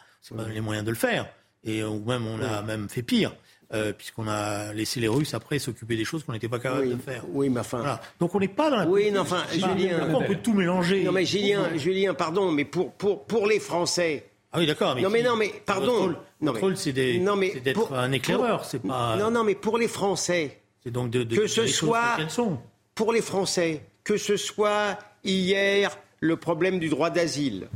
[0.48, 1.26] les moyens de le faire.
[1.64, 3.34] Et ou même on a même fait pire.
[3.72, 6.96] Euh, puisqu'on a laissé les Russes après s'occuper des choses qu'on n'était pas capable de
[6.96, 7.22] faire.
[7.28, 8.00] Oui, mais enfin.
[8.18, 8.86] Donc on n'est pas dans la.
[8.86, 10.08] Oui, mais enfin, Julien.
[10.12, 11.04] on peut tout mélanger?
[11.04, 14.26] Non, mais Julien, Julien, pardon, mais pour, pour, pour les Français.
[14.52, 14.96] Ah oui, d'accord.
[14.96, 16.08] non, mais non, mais pardon.
[16.08, 19.16] Le contrôle, c'est d'être un éclaireur, c'est pas.
[19.16, 20.58] Non, non, mais pour les Français.
[20.82, 22.16] C'est donc de, que ce soit
[22.96, 27.68] pour les Français, que ce soit hier le problème du droit d'asile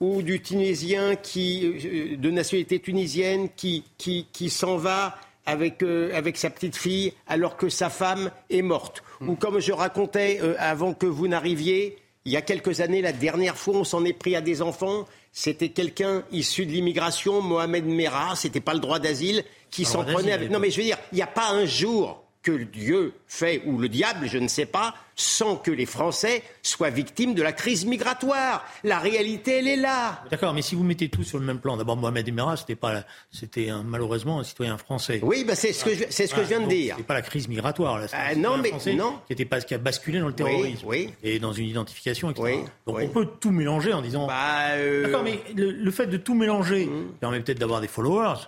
[0.00, 6.10] ou du Tunisien qui, euh, de nationalité tunisienne qui, qui, qui s'en va avec, euh,
[6.14, 9.02] avec sa petite fille alors que sa femme est morte.
[9.20, 13.12] Ou comme je racontais euh, avant que vous n'arriviez, il y a quelques années, la
[13.12, 15.06] dernière fois, on s'en est pris à des enfants.
[15.32, 20.32] C'était quelqu'un issu de l'immigration, Mohamed Merah, c'était pas le droit d'asile, qui s'en prenait
[20.32, 20.50] avec.
[20.50, 23.76] Non, mais je veux dire, il n'y a pas un jour que Dieu fait, ou
[23.76, 27.84] le diable, je ne sais pas, sans que les Français soient victimes de la crise
[27.84, 28.64] migratoire.
[28.84, 30.22] La réalité, elle est là.
[30.30, 33.02] D'accord, mais si vous mettez tout sur le même plan, d'abord Mohamed Emera, c'était pas,
[33.32, 35.18] c'était malheureusement un citoyen français.
[35.24, 36.94] Oui, bah c'est ce que je, c'est ce que je viens de dire.
[36.98, 38.06] C'est pas la crise migratoire, là.
[38.14, 39.18] Euh, non, mais non.
[39.26, 40.86] Qui était pas, qui a basculé dans le terrorisme
[41.24, 42.60] et dans une identification, etc.
[42.86, 44.28] Donc on peut tout mélanger en disant.
[44.28, 47.14] Bah, euh, D'accord, mais le, fait de tout mélanger mmh.
[47.18, 48.46] permet peut-être d'avoir des followers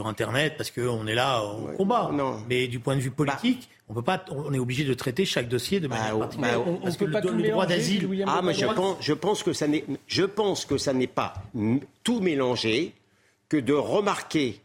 [0.00, 2.10] sur Internet parce qu'on est là au combat.
[2.48, 5.48] Mais du point de vue politique, on peut pas, on est obligé de traiter chaque
[5.48, 6.66] dossier de bah, manière particulière.
[6.66, 8.24] on, parce que peut le, pas le droit d'asile.
[8.26, 11.34] Ah, mais je pense, je pense que ça n'est, je pense que ça n'est pas
[12.02, 12.94] tout mélangé
[13.50, 14.60] que de remarquer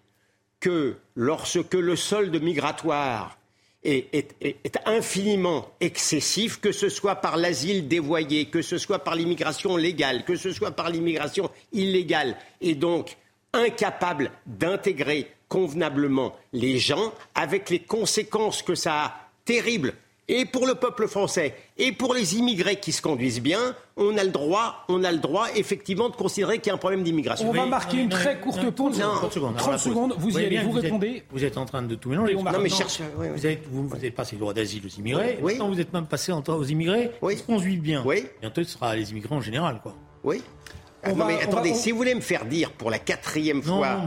[0.62, 3.38] que lorsque le solde migratoire
[3.84, 9.16] est, est, est, infiniment excessif, que ce soit par l'asile dévoyé, que ce soit par
[9.16, 13.18] l'immigration légale, que ce soit par l'immigration illégale, et donc
[13.56, 19.14] incapable d'intégrer convenablement les gens avec les conséquences que ça a
[19.46, 19.94] terribles
[20.28, 24.24] et pour le peuple français et pour les immigrés qui se conduisent bien, on a
[24.24, 27.48] le droit, on a le droit effectivement de considérer qu'il y a un problème d'immigration.
[27.50, 28.98] On va marquer une très courte pause.
[28.98, 29.56] 30 secondes.
[29.58, 31.24] 30 secondes, vous y allez, vous, répondez.
[31.30, 32.34] vous êtes en train de tout mélanger.
[32.34, 35.38] Non, mais cherche, vous, êtes, vous, êtes passé le droit d'asile aux immigrés.
[35.42, 35.54] Oui.
[35.54, 37.12] Maintenant, vous êtes même passé aux immigrés.
[37.22, 37.44] Oui.
[37.48, 38.04] On se vit bien.
[38.06, 38.26] Oui.
[38.42, 39.96] Bientôt, ce sera les immigrés en général, quoi.
[40.24, 40.42] Oui
[41.14, 44.02] non, mais attendez, si vous voulez me faire dire pour la quatrième fois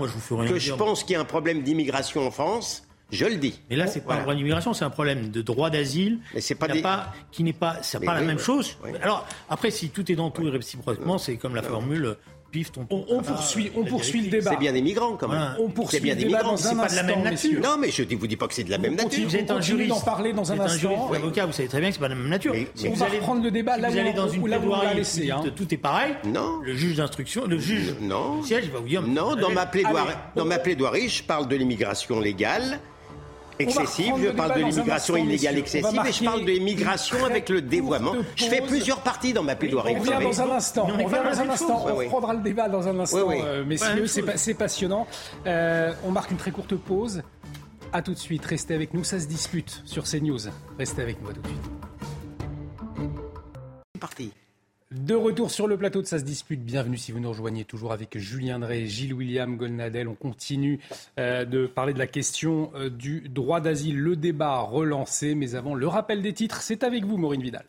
[0.46, 3.60] que je pense qu'il y a un problème d'immigration en France, je le dis.
[3.70, 6.18] Mais là, c'est pas un problème d'immigration, c'est un problème de droit d'asile.
[6.34, 8.76] Mais c'est pas, pas qui n'est pas, c'est pas la même chose.
[9.02, 12.16] Alors après, si tout est dans tout réciproquement, c'est comme la formule
[12.50, 14.50] pif, ton On, poursuit, on poursuit le débat.
[14.52, 15.54] C'est bien des migrants, quand même.
[15.58, 16.52] On poursuit bien le des débat migrants.
[16.52, 17.30] dans un C'est pas de la même nature.
[17.50, 17.60] messieurs.
[17.62, 19.28] Non, mais je ne vous dis pas que c'est de la même nature.
[19.28, 19.90] Vous êtes un juriste.
[19.90, 21.12] d'en parler dans un instant.
[21.12, 22.54] avocat, vous savez très bien que c'est pas de la même nature.
[22.54, 25.30] On vous va allez- reprendre le débat là vous où allez on- l'a plaidoirie, laissé,
[25.30, 25.42] hein.
[25.54, 26.14] tout est pareil.
[26.24, 26.60] Non.
[26.62, 28.40] Le juge d'instruction, le juge Non.
[28.40, 29.02] du siège, il va vous dire.
[29.02, 32.80] Non, dans ma plaidoirie, dans ma plaidoirie, je parle de l'immigration légale
[33.58, 37.62] excessive, je le parle de l'immigration illégale excessive et je parle de l'immigration avec le
[37.62, 38.14] dévoiement.
[38.36, 40.88] Je fais plusieurs parties dans ma plaidoirie, On revient dans un instant.
[40.88, 41.76] On dans un instant.
[41.78, 44.06] reprendra le débat dans un instant, euh, messieurs.
[44.06, 45.06] C'est passionnant.
[45.46, 47.22] Euh, on marque une très courte pause.
[47.92, 48.44] À tout de suite.
[48.44, 49.04] Restez avec nous.
[49.04, 50.50] Ça se dispute sur CNews.
[50.78, 51.30] Restez avec nous.
[51.30, 51.62] À tout de suite.
[53.98, 54.32] Parti.
[54.90, 57.92] De retour sur le plateau de Ça se dispute, bienvenue si vous nous rejoignez toujours
[57.92, 60.08] avec Julien Drey, Gilles William Golnadel.
[60.08, 60.80] On continue
[61.18, 64.00] euh, de parler de la question euh, du droit d'asile.
[64.00, 67.66] Le débat relancé, mais avant le rappel des titres, c'est avec vous Maureen Vidal.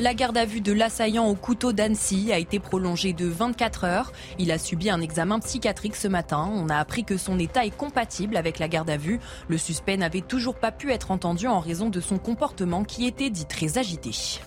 [0.00, 4.12] La garde à vue de l'assaillant au couteau d'Annecy a été prolongée de 24 heures.
[4.38, 6.50] Il a subi un examen psychiatrique ce matin.
[6.54, 9.20] On a appris que son état est compatible avec la garde à vue.
[9.48, 13.28] Le suspect n'avait toujours pas pu être entendu en raison de son comportement qui était
[13.28, 14.40] dit très agité.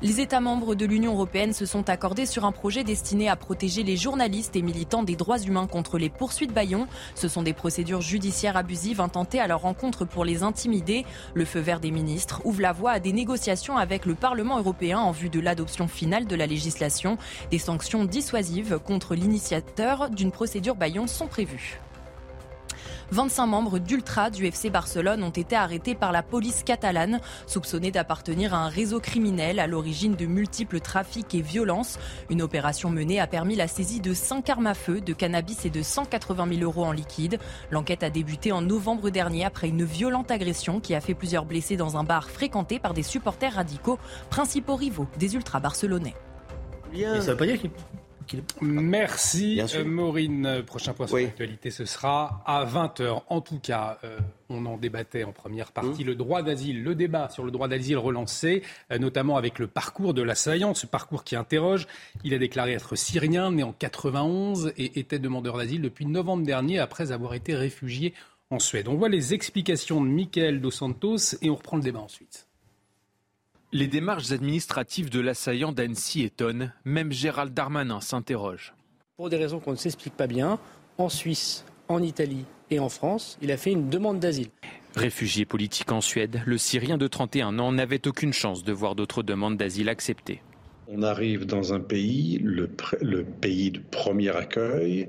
[0.00, 3.82] Les États membres de l'Union européenne se sont accordés sur un projet destiné à protéger
[3.82, 6.86] les journalistes et militants des droits humains contre les poursuites Bayon.
[7.16, 11.04] Ce sont des procédures judiciaires abusives intentées à leur rencontre pour les intimider.
[11.34, 15.00] Le feu vert des ministres ouvre la voie à des négociations avec le Parlement européen
[15.00, 17.18] en vue de l'adoption finale de la législation.
[17.50, 21.80] Des sanctions dissuasives contre l'initiateur d'une procédure Bayon sont prévues.
[23.10, 28.52] 25 membres d'Ultra du FC Barcelone ont été arrêtés par la police catalane, soupçonnés d'appartenir
[28.52, 31.98] à un réseau criminel à l'origine de multiples trafics et violences.
[32.28, 35.70] Une opération menée a permis la saisie de 5 armes à feu, de cannabis et
[35.70, 37.38] de 180 000 euros en liquide.
[37.70, 41.76] L'enquête a débuté en novembre dernier après une violente agression qui a fait plusieurs blessés
[41.76, 46.14] dans un bar fréquenté par des supporters radicaux, principaux rivaux des Ultras barcelonais.
[47.20, 47.70] Ça veut pas dire qu'il.
[48.28, 50.62] Qu'il- Merci euh, Maureen.
[50.64, 51.24] Prochain point sur Oui.
[51.24, 53.22] l'actualité, ce sera à 20h.
[53.28, 56.04] En tout cas, euh, on en débattait en première partie.
[56.04, 56.06] Mmh.
[56.08, 58.62] Le droit d'asile, le débat sur le droit d'asile relancé,
[58.92, 61.86] euh, notamment avec le parcours de l'assaillant, ce parcours qui interroge.
[62.22, 66.78] Il a déclaré être syrien, né en 91 et était demandeur d'asile depuis novembre dernier
[66.78, 68.14] après avoir été réfugié
[68.50, 68.88] en Suède.
[68.88, 72.47] On voit les explications de Michael Dos Santos et on reprend le débat ensuite.
[73.72, 76.72] Les démarches administratives de l'assaillant d'Annecy étonnent.
[76.84, 78.74] Même Gérald Darmanin s'interroge.
[79.16, 80.58] Pour des raisons qu'on ne s'explique pas bien,
[80.96, 84.48] en Suisse, en Italie et en France, il a fait une demande d'asile.
[84.96, 89.22] Réfugié politique en Suède, le Syrien de 31 ans n'avait aucune chance de voir d'autres
[89.22, 90.40] demandes d'asile acceptées.
[90.86, 95.08] On arrive dans un pays, le, pr- le pays de premier accueil,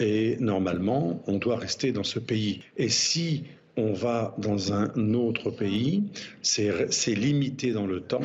[0.00, 2.62] et normalement, on doit rester dans ce pays.
[2.76, 3.44] Et si
[3.76, 6.04] on va dans un autre pays,
[6.42, 8.22] c'est limité dans le temps,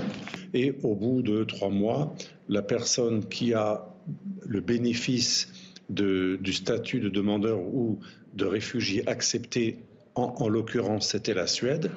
[0.54, 2.16] et au bout de trois mois,
[2.48, 3.86] la personne qui a
[4.46, 5.52] le bénéfice
[5.90, 8.00] du statut de demandeur ou
[8.34, 9.80] de réfugié accepté,
[10.16, 11.92] en, en l'occurrence c'était la Suède,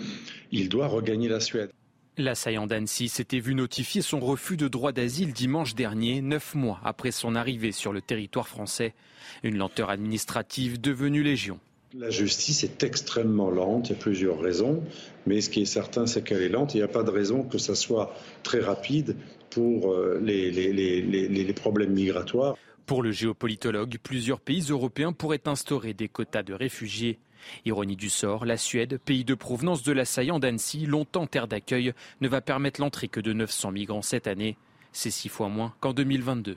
[0.50, 1.70] il doit regagner la Suède.
[2.16, 7.10] L'assaillant d'Annecy s'était vu notifier son refus de droit d'asile dimanche dernier, neuf mois après
[7.10, 8.94] son arrivée sur le territoire français.
[9.42, 11.58] Une lenteur administrative devenue légion.
[11.96, 14.83] La justice est extrêmement lente, il y a plusieurs raisons,
[15.26, 16.74] mais ce qui est certain, c'est qu'elle est lente.
[16.74, 19.16] Il n'y a pas de raison que ça soit très rapide
[19.50, 22.57] pour euh, les, les- problèmes migratoires.
[22.87, 27.18] Pour le géopolitologue, plusieurs pays européens pourraient instaurer des quotas de réfugiés.
[27.64, 32.26] Ironie du sort, la Suède, pays de provenance de l'assaillant d'Annecy, longtemps terre d'accueil, ne
[32.28, 34.57] va permettre l'entrée que de 900 migrants cette année.
[34.92, 36.57] C'est six fois moins qu'en 2022.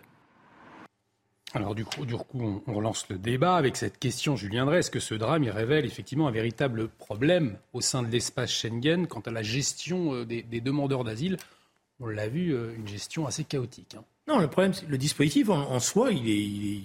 [1.53, 4.79] Alors du coup, on, relance le débat avec cette question, Julien Drey.
[4.79, 9.21] Est-ce que ce drame révèle effectivement un véritable problème au sein de l'espace Schengen quant
[9.21, 11.38] à la gestion euh, des, demandeurs d'asile?
[11.99, 13.95] On l'a vu, euh, une gestion assez chaotique.
[13.95, 14.03] hein.
[14.27, 16.83] Non, le problème, c'est le dispositif en, soi, il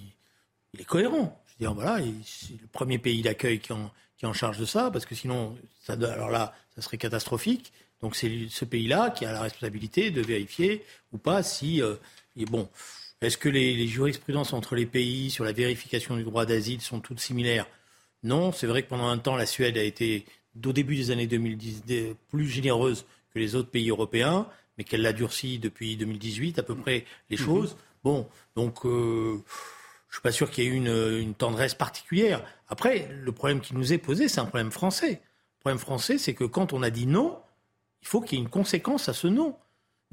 [0.79, 1.43] est, cohérent.
[1.45, 4.65] Je veux dire, voilà, il- c'est le premier pays d'accueil qui, est en charge de
[4.65, 7.73] ça, parce que sinon, ça, alors là, ça serait catastrophique.
[8.01, 11.95] Donc c'est ce pays-là qui a la responsabilité de vérifier ou pas si, euh,
[12.37, 12.69] et bon,
[13.23, 16.99] est-ce que les, les jurisprudences entre les pays sur la vérification du droit d'asile sont
[16.99, 17.67] toutes similaires?
[18.23, 20.25] Non, c'est vrai que pendant un temps, la Suède a été,
[20.65, 25.01] au début des années 2010, des- plus généreuse que les autres pays européens, mais qu'elle
[25.01, 27.75] l'a durci depuis 2018 à peu près les choses.
[28.03, 29.37] Bon, donc euh,
[30.09, 32.43] je suis pas sûr qu'il y ait eu une, une tendresse particulière.
[32.69, 35.21] Après, le problème qui nous est posé, c'est un problème français.
[35.21, 37.39] Le problème français, c'est que quand on a dit non,
[38.01, 39.55] il faut qu'il y ait une conséquence à ce non.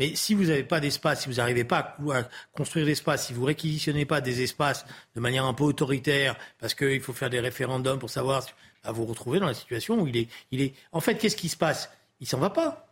[0.01, 3.45] Mais si vous n'avez pas d'espace, si vous n'arrivez pas à construire d'espace, si vous
[3.45, 7.99] réquisitionnez pas des espaces de manière un peu autoritaire, parce qu'il faut faire des référendums
[7.99, 8.51] pour savoir, si-
[8.83, 10.73] bah, vous vous retrouvez dans la situation où il est, il est.
[10.93, 11.91] En fait, qu'est-ce qui se passe?
[12.19, 12.89] Il s'en va pas.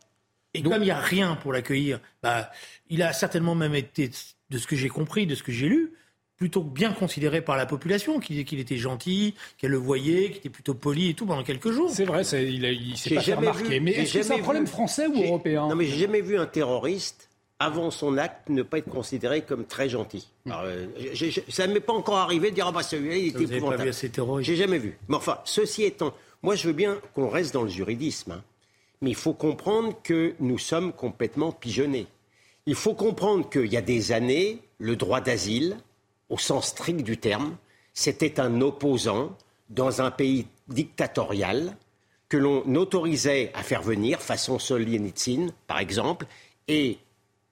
[0.53, 2.51] Et comme il n'y a rien pour l'accueillir, bah,
[2.91, 4.11] il a certainement même été,
[4.51, 5.95] de ce que j'ai compris, de ce que j'ai lu,
[6.39, 10.49] plutôt bien considéré par la population, qu'il qu'il était gentil, qu'elle le voyait, qu'il était
[10.49, 11.91] plutôt poli et tout pendant quelques jours.
[11.91, 13.81] C'est vrai, il, il s'est pas fait remarquer.
[13.81, 15.69] mais est-ce que c'est un problème français ou européen?
[15.69, 17.29] Non, mais j'ai jamais vu un terroriste
[17.61, 20.29] avant son acte, ne pas être considéré comme très gentil.
[20.47, 20.87] Alors, euh,
[21.49, 23.91] ça ne m'est pas encore arrivé de dire ah bah celui-là il était épouvantable.
[24.43, 24.97] J'ai jamais vu.
[25.09, 28.45] Mais enfin, ceci étant, moi je veux bien qu'on reste dans le juridisme, hein.
[29.01, 32.07] mais il faut comprendre que nous sommes complètement pigeonnés.
[32.67, 35.79] Il faut comprendre qu'il y a des années, le droit d'asile,
[36.29, 37.57] au sens strict du terme,
[37.93, 39.37] c'était un opposant
[39.71, 41.77] dans un pays dictatorial
[42.29, 46.27] que l'on autorisait à faire venir, façon Solzhenitsyn par exemple,
[46.69, 46.99] et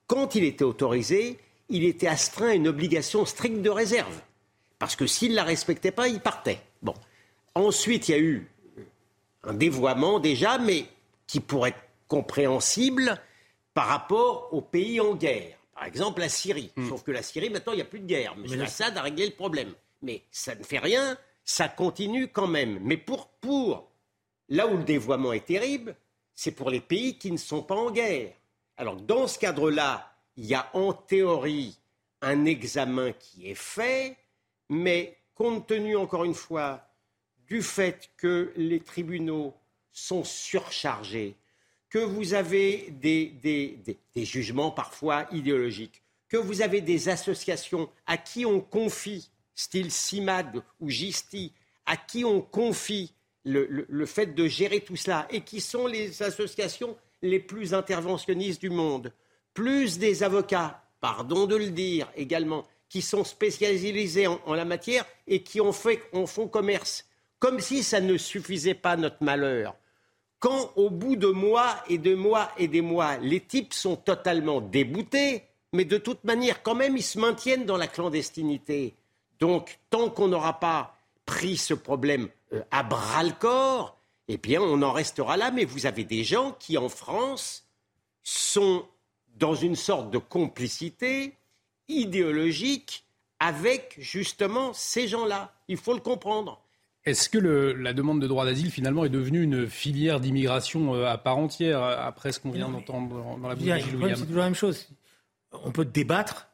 [0.07, 4.21] quand il était autorisé, il était astreint à une obligation stricte de réserve.
[4.79, 6.61] Parce que s'il ne la respectait pas, il partait.
[6.83, 6.95] Bon.
[7.55, 8.49] Ensuite, il y a eu
[9.43, 10.87] un dévoiement déjà, mais
[11.27, 13.21] qui pourrait être compréhensible
[13.75, 15.56] par rapport aux pays en guerre.
[15.77, 16.73] Par exemple, la Syrie.
[16.75, 16.89] Hmm.
[16.89, 18.35] Sauf que la Syrie, maintenant, il n'y a plus de guerre.
[18.43, 18.61] M.
[18.63, 19.75] Assad a réglé le problème.
[20.01, 22.79] Mais ça ne fait rien, ça continue quand même.
[22.81, 23.91] Mais pour, pour
[24.49, 25.95] là où le dévoiement est terrible,
[26.35, 28.33] c'est pour les pays qui ne sont pas en guerre.
[28.79, 31.79] Alors, dans ce cadre-là, il y a en théorie
[32.23, 34.17] un examen qui est fait,
[34.71, 36.89] mais compte tenu, encore une fois,
[37.49, 39.55] du fait que les tribunaux
[39.93, 41.37] sont surchargés,
[41.97, 48.61] que vous avez des, jugements parfois idéologiques, que vous avez des associations à qui on
[48.61, 51.55] confie, style CIMAD ou GISTI,
[51.87, 53.15] à qui on confie
[53.47, 58.69] le fait de gérer tout cela, et qui sont les associations les plus interventionnistes du
[58.69, 59.11] monde,
[59.55, 65.43] plus des avocats, pardon de le dire également, qui sont spécialisés en, la matière et
[65.43, 67.07] qui ont fait, en font commerce.
[67.39, 69.75] Comme si ça ne suffisait pas notre malheur.
[70.39, 74.61] Quand au bout de mois et de mois et des mois, les types sont totalement
[74.61, 78.95] déboutés, mais de toute manière, quand même, ils se maintiennent dans la clandestinité.
[79.41, 84.61] Donc, tant qu'on n'aura pas pris ce problème euh, à bras le corps, eh bien,
[84.61, 85.51] on en restera là.
[85.51, 87.67] Mais vous avez des gens qui, en France,
[88.23, 88.87] sont
[89.37, 91.35] dans une sorte de complicité
[91.89, 93.05] idéologique
[93.39, 95.55] avec justement ces gens-là.
[95.69, 96.63] Il faut le comprendre.
[97.07, 101.19] Est-ce que la demande de droit d'asile, finalement, est devenue une filière d'immigration euh, à
[101.19, 104.45] part entière, euh, après ce qu'on vient d'entendre dans la bouche de C'est toujours la
[104.45, 104.89] même chose.
[105.53, 106.49] On peut débattre,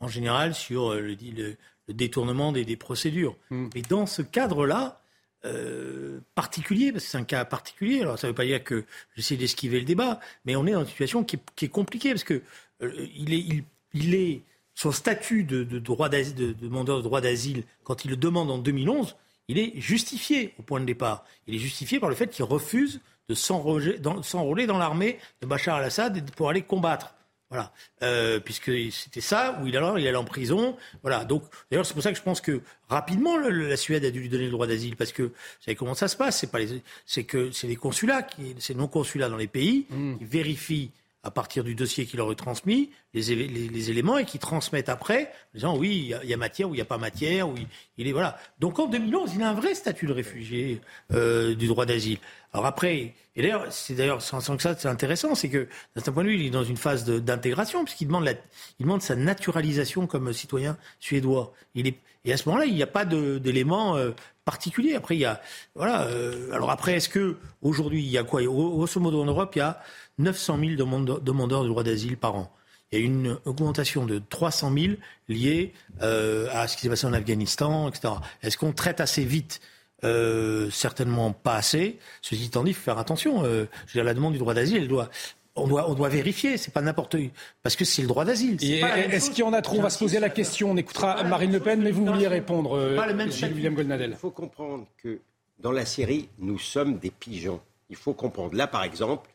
[0.00, 1.56] en général, sur euh, le,
[1.92, 3.36] détournement des, procédures.
[3.50, 3.68] Hmm.
[3.74, 5.00] Mais dans ce cadre-là,
[5.44, 8.00] euh, particulier, parce que c'est un cas particulier.
[8.00, 10.80] Alors ça ne veut pas dire que j'essaie d'esquiver le débat, mais on est dans
[10.80, 12.42] une situation qui est, compliquée parce que
[12.82, 14.42] euh, il, est, il, est,
[14.74, 18.58] son statut de, droit de, de demandeur de droit d'asile quand il le demande en
[18.58, 19.14] 2011,
[19.48, 21.24] il est justifié au point de départ.
[21.46, 26.30] Il est justifié par le fait qu'il refuse de s'enrôler dans l'armée de Bachar al-Assad
[26.32, 27.14] pour aller combattre.
[27.50, 30.76] Voilà, euh, puisque c'était ça où il allait, il allait en prison.
[31.00, 34.20] Voilà, donc d'ailleurs c'est pour ça que je pense que rapidement la Suède a dû
[34.20, 35.32] lui donner le droit d'asile parce que vous
[35.64, 36.38] savez comment ça se passe?
[36.38, 39.86] C'est pas les, c'est que c'est les consulats, qui, c'est non consulats dans les pays
[39.88, 40.18] mmh.
[40.18, 40.90] qui vérifient
[41.24, 45.32] à partir du dossier qu'il leur est transmis, les, les, éléments et qui transmettent après,
[45.52, 47.54] disant oui, il y, a matière ou il n'y a pas matière, ou
[47.96, 48.38] il, est voilà.
[48.60, 50.80] Donc en 2011, il a un vrai statut de réfugié
[51.12, 52.18] euh, du droit d'asile.
[52.52, 56.12] Alors après, et d'ailleurs, c'est d'ailleurs sans, que ça, c'est intéressant, c'est que d'un certain
[56.12, 58.32] point de vue, il est dans une phase d'intégration puisqu'il demande la,
[58.78, 61.52] il demande sa naturalisation comme citoyen suédois.
[61.74, 63.96] Il est, et à ce moment-là, il n'y a pas d'éléments
[64.48, 64.94] particuliers.
[64.94, 65.42] Après, il y a
[65.74, 66.06] voilà.
[66.06, 68.42] Euh, alors après, est-ce que aujourd'hui, il y a quoi?
[68.42, 69.78] Grosso modo en Europe, il y a
[70.16, 70.70] 900 000
[71.20, 72.50] demandeurs de droit d'asile par an.
[72.90, 74.94] Il y a une augmentation de 300 000
[75.28, 78.14] liée euh, à ce qui s'est passé en Afghanistan, etc.
[78.42, 79.60] Est-ce qu'on traite assez vite?
[80.04, 81.98] Euh, Certainement pas assez.
[82.22, 83.44] Ceci étant dit, il faut faire attention.
[83.86, 85.10] Je la demande du droit d'asile, elle doit,
[85.58, 87.16] on doit, on doit vérifier, c'est pas n'importe
[87.62, 88.56] parce que c'est le droit d'asile.
[88.62, 90.70] Est-ce qu'il y en a trop On va se poser la question.
[90.70, 92.96] On écoutera Marine Le Pen, mais vous vouliez répondre,
[93.42, 94.10] William Goldnadel.
[94.10, 95.20] Il faut comprendre que
[95.58, 97.60] dans la série, nous sommes des pigeons.
[97.90, 98.54] Il faut comprendre.
[98.54, 99.28] Là, par exemple,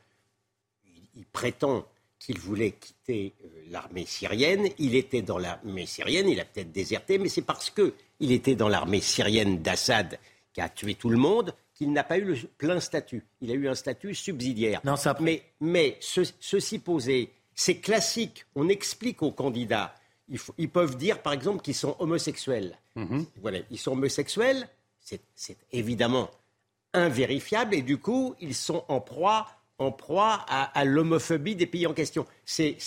[1.16, 1.86] il prétend
[2.20, 4.68] qu'il voulait quitter euh, l'armée syrienne.
[4.78, 8.70] Il était dans l'armée syrienne, il a peut-être déserté, mais c'est parce qu'il était dans
[8.70, 10.18] l'armée syrienne d'Assad
[10.54, 13.24] qui a tué tout le monde qu'il n'a pas eu le plein statut.
[13.42, 14.82] Il a eu un statut subsidiaire.
[14.84, 15.16] Non, ça...
[15.20, 18.46] Mais, mais ceci posé, c'est classique.
[18.56, 19.96] On explique aux candidats.
[20.58, 22.78] Ils, peuvent dire, par exemple, qu'ils sont homosexuels.
[22.95, 23.26] Mhm.
[23.41, 24.68] Voilà, ils sont homosexuels.
[25.00, 26.32] C'est évidemment
[26.93, 29.47] invérifiable et du coup, ils sont en proie
[29.80, 32.26] en proie à, l'homophobie des pays en question.
[32.45, 32.78] C'est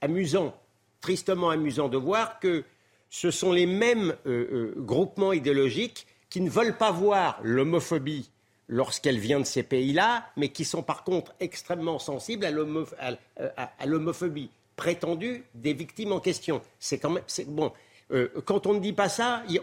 [0.00, 0.54] amusant,
[1.00, 2.64] tristement amusant de voir que
[3.10, 8.28] ce sont les mêmes euh, euh, groupements idéologiques qui ne veulent pas voir l'homophobie
[8.66, 15.44] lorsqu'elle vient de ces pays-là, mais qui sont par contre extrêmement sensibles à l'homophobie prétendue
[15.54, 16.60] des victimes en question.
[16.80, 17.72] C'est quand même bon.
[18.10, 19.60] Euh, quand on ne dit pas ça, il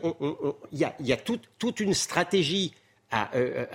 [0.72, 2.74] y, a, toute, une stratégie
[3.36, 3.66] euh,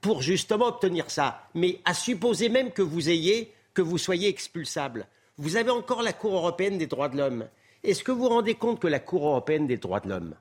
[0.00, 1.46] pour justement obtenir ça.
[1.54, 5.06] Mais à supposer même que vous ayez, que vous soyez expulsable,
[5.38, 7.46] vous avez encore la Cour européenne des droits de l'homme.
[7.84, 10.34] Est-ce que vous vous rendez compte que la Cour européenne des droits de l'homme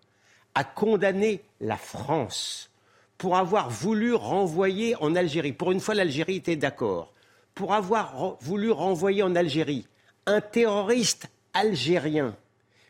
[0.56, 2.70] a condamné la France
[3.18, 7.14] pour avoir voulu renvoyer en Algérie Pour une fois, l'Algérie était d'accord.
[7.56, 9.88] Pour avoir voulu renvoyer en Algérie
[10.26, 12.36] un terroriste algérien.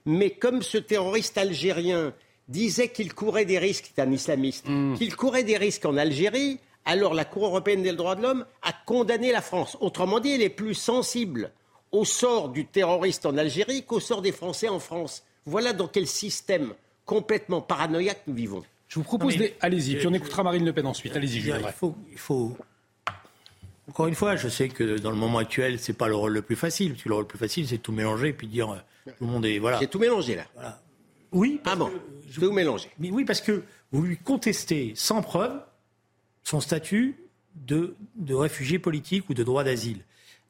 [0.05, 2.13] Mais comme ce terroriste algérien
[2.47, 4.95] disait qu'il courait des risques, c'est un islamiste, hmm.
[4.95, 8.73] qu'il courait des risques en Algérie, alors la Cour européenne des droits de l'homme a
[8.85, 9.77] condamné la France.
[9.79, 11.51] Autrement dit, elle est plus sensible
[11.91, 15.23] au sort du terroriste en Algérie qu'au sort des Français en France.
[15.45, 16.73] Voilà dans quel système
[17.05, 18.63] complètement paranoïaque nous vivons.
[18.87, 19.55] Je vous propose des...
[19.59, 21.15] Allez-y, puis on écoutera Marine Le Pen ensuite.
[21.15, 22.55] Allez-y, il faut, il faut
[23.89, 26.41] encore une fois, je sais que dans le moment actuel, c'est pas le rôle le
[26.41, 28.47] plus facile, parce que le rôle le plus facile, c'est de tout mélanger et puis
[28.47, 29.79] dire euh, tout le monde est voilà.
[29.79, 30.79] J'ai tout mélangé là.
[31.31, 31.59] Oui.
[31.65, 31.91] Ah bon.
[32.29, 32.89] Je tout mélanger.
[32.99, 35.59] Mais oui, parce que vous lui contestez sans preuve
[36.43, 37.15] son statut
[37.55, 39.99] de, de réfugié politique ou de droit d'asile.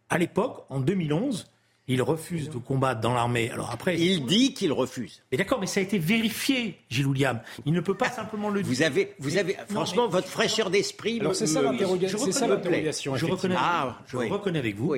[0.10, 1.48] À l'époque, en 2011,
[1.88, 3.50] il refuse de combattre dans l'armée.
[3.52, 5.22] Alors après, il dit qu'il refuse.
[5.32, 7.42] Mais d'accord, mais ça a été vérifié, Gilles William.
[7.66, 8.72] Il ne peut pas simplement le dire.
[8.72, 11.20] Vous avez, vous avez, franchement, votre fraîcheur d'esprit.
[11.20, 13.16] Alors c'est ça l'interrogation.
[13.18, 14.96] Je, reconnais, ah, je reconnais avec vous.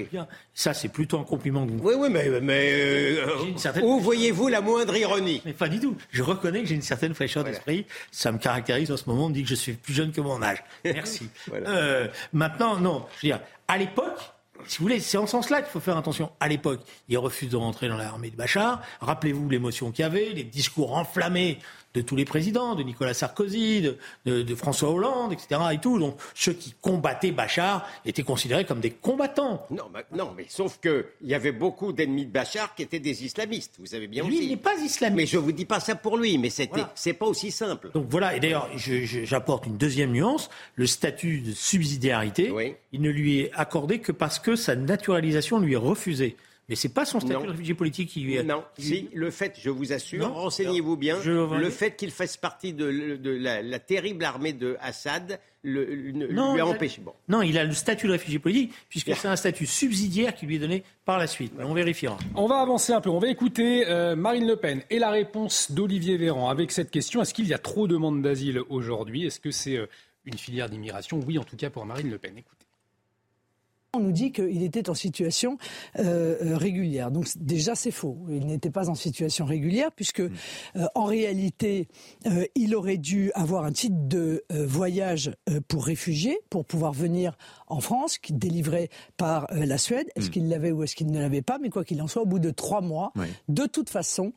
[0.53, 1.79] Ça, c'est plutôt un compliment que vous.
[1.81, 5.41] Oui, oui, mais, mais euh, où voyez-vous la moindre ironie?
[5.45, 5.95] Mais pas du tout.
[6.11, 7.85] Je reconnais que j'ai une certaine fraîcheur d'esprit.
[8.11, 9.25] Ça me caractérise en ce moment.
[9.25, 10.63] On me dit que je suis plus jeune que mon âge.
[10.83, 11.29] Merci.
[11.53, 13.05] euh, maintenant, non.
[13.21, 14.34] Je veux dire, à l'époque
[14.67, 16.31] si vous voulez, c'est en ce sens-là qu'il faut faire attention.
[16.39, 18.81] À l'époque, il refuse de rentrer dans l'armée de Bachar.
[19.01, 21.59] Rappelez-vous l'émotion qu'il y avait, les discours enflammés
[21.95, 23.89] de tous les présidents, de Nicolas Sarkozy,
[24.25, 25.61] de, François Hollande, etc.
[25.71, 25.97] Et tout.
[25.97, 29.65] Donc ceux qui combattaient Bachar étaient considérés comme des combattants.
[29.71, 33.23] Non, mais, non, mais sauf qu'il y avait beaucoup d'ennemis de Bachar qui étaient des
[33.23, 33.75] islamistes.
[33.79, 35.15] Vous savez bien lui, il n'est pas islamiste.
[35.15, 37.91] Mais je vous dis pas ça pour lui, mais c'était, c'est pas aussi simple.
[37.93, 38.35] Donc voilà.
[38.35, 40.49] Et d'ailleurs, j'apporte une deuxième nuance.
[40.75, 42.53] Le statut de subsidiarité,
[42.91, 46.35] il ne lui est accordé que parce que sa naturalisation lui est refusée.
[46.69, 48.43] Mais c'est pas son statut de réfugié politique qui lui est.
[48.43, 52.85] Non, si, le fait, je vous assure, renseignez-vous bien, le fait qu'il fasse partie de,
[52.85, 57.01] la, terrible armée de Assad le, lui a empêché.
[57.01, 57.13] Bon.
[57.27, 60.57] Non, il a le statut de réfugié politique, puisque c'est un statut subsidiaire qui lui
[60.57, 61.53] est donné par la suite.
[61.57, 62.17] Mais on vérifiera.
[62.35, 63.09] On va avancer un peu.
[63.09, 67.19] On va écouter euh, Marine Le Pen et la réponse d'Olivier Véran avec cette question.
[67.23, 69.25] Est-ce qu'il y a trop de demandes d'asile aujourd'hui?
[69.25, 69.87] Est-ce que c'est euh,
[70.25, 71.19] une filière d'immigration?
[71.25, 72.37] Oui, en tout cas pour Marine Le Pen.
[72.37, 72.54] Écoutez.
[73.95, 75.57] On nous dit qu'il était en situation
[75.99, 77.11] euh, euh, régulière.
[77.11, 78.17] Donc déjà c'est faux.
[78.29, 80.31] Il n'était pas en situation régulière puisque mm.
[80.75, 81.87] euh, en réalité
[82.55, 85.31] il aurait dû avoir un titre de voyage
[85.67, 87.37] pour réfugiés pour pouvoir venir
[87.67, 90.07] en France, qui délivré par la Suède.
[90.15, 90.31] Est-ce mm.
[90.31, 91.57] qu'il l'avait ou est-ce qu'il ne l'avait pas?
[91.59, 93.13] Mais quoi qu'il en soit, au bout de trois mois,
[93.47, 94.33] de toute façon,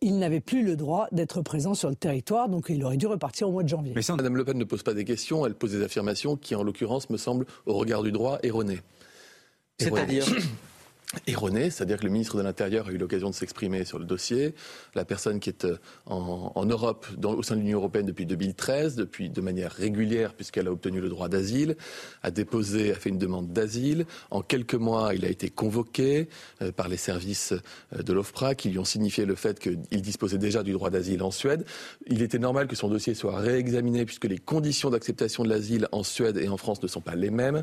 [0.00, 2.48] il n'avait plus le droit d'être présent sur le territoire.
[2.48, 3.92] Donc il aurait dû repartir au mois de janvier.
[3.94, 5.46] Mais ça, Madame Le Pen ne pose pas des questions.
[5.46, 8.73] Elle pose des affirmations qui, en l'occurrence, me semblent, au regard du droit, erronées.
[9.78, 10.24] C'est-à-dire
[11.26, 14.54] erroné, c'est-à-dire que le ministre de l'Intérieur a eu l'occasion de s'exprimer sur le dossier.
[14.94, 19.30] La personne qui est euh, en, Europe, au sein de l'Union européenne depuis 2013, depuis
[19.30, 21.76] de manière régulière, puisqu'elle a obtenu le droit d'asile,
[22.22, 24.06] a déposé, a fait une demande d'asile.
[24.30, 26.28] En quelques mois, il a été convoqué
[26.62, 27.52] euh, par les services
[27.92, 31.22] euh, de l'OFPRA qui lui ont signifié le fait qu'il disposait déjà du droit d'asile
[31.22, 31.64] en Suède.
[32.06, 36.02] Il était normal que son dossier soit réexaminé puisque les conditions d'acceptation de l'asile en
[36.02, 37.62] Suède et en France ne sont pas les mêmes.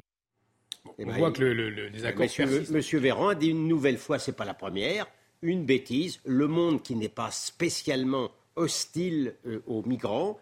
[1.06, 4.36] On eh voit que le, accords Monsieur, Monsieur Véran a dit une nouvelle fois, c'est
[4.36, 5.08] pas la première,
[5.42, 6.20] une bêtise.
[6.26, 10.40] Le monde qui n'est pas spécialement hostile euh, aux migrants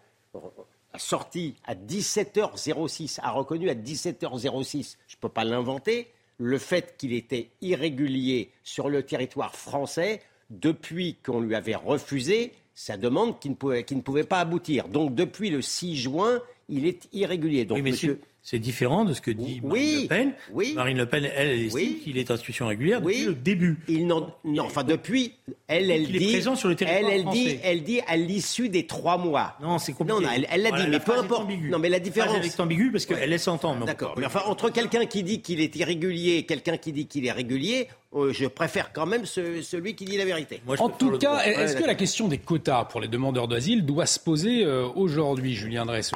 [0.92, 6.08] a sorti à 17h06, a reconnu à 17h06, je ne peux pas l'inventer,
[6.38, 12.96] le fait qu'il était irrégulier sur le territoire français depuis qu'on lui avait refusé sa
[12.96, 14.88] demande qui ne, pouvait, qui ne pouvait pas aboutir.
[14.88, 17.64] Donc depuis le 6 juin, il est irrégulier.
[17.64, 18.20] Donc, monsieur...
[18.42, 20.32] C'est différent de ce que dit Marine Le Pen.
[20.74, 23.78] Marine Le Pen, elle, elle estime qu'il est en situation régulière depuis le début.
[23.86, 25.34] Il non, enfin depuis,
[25.68, 28.86] elle, elle dit, présent sur le territoire elle, elle dit, elle dit à l'issue des
[28.86, 29.56] trois mois.
[29.62, 30.22] Non, c'est compliqué.
[30.22, 31.48] Non, elle l'a dit, mais peu importe.
[31.70, 32.36] Non, mais la différence.
[32.42, 33.86] C'est ambigu parce qu'elle laisse entendre.
[33.86, 34.14] D'accord.
[34.16, 37.32] Mais enfin, entre quelqu'un qui dit qu'il est irrégulier et quelqu'un qui dit qu'il est
[37.32, 40.60] régulier, euh, je préfère quand même celui qui dit la vérité.
[40.66, 44.18] en tout cas, est-ce que la question des quotas pour les demandeurs d'asile doit se
[44.18, 46.12] poser euh, aujourd'hui, Julien Dresse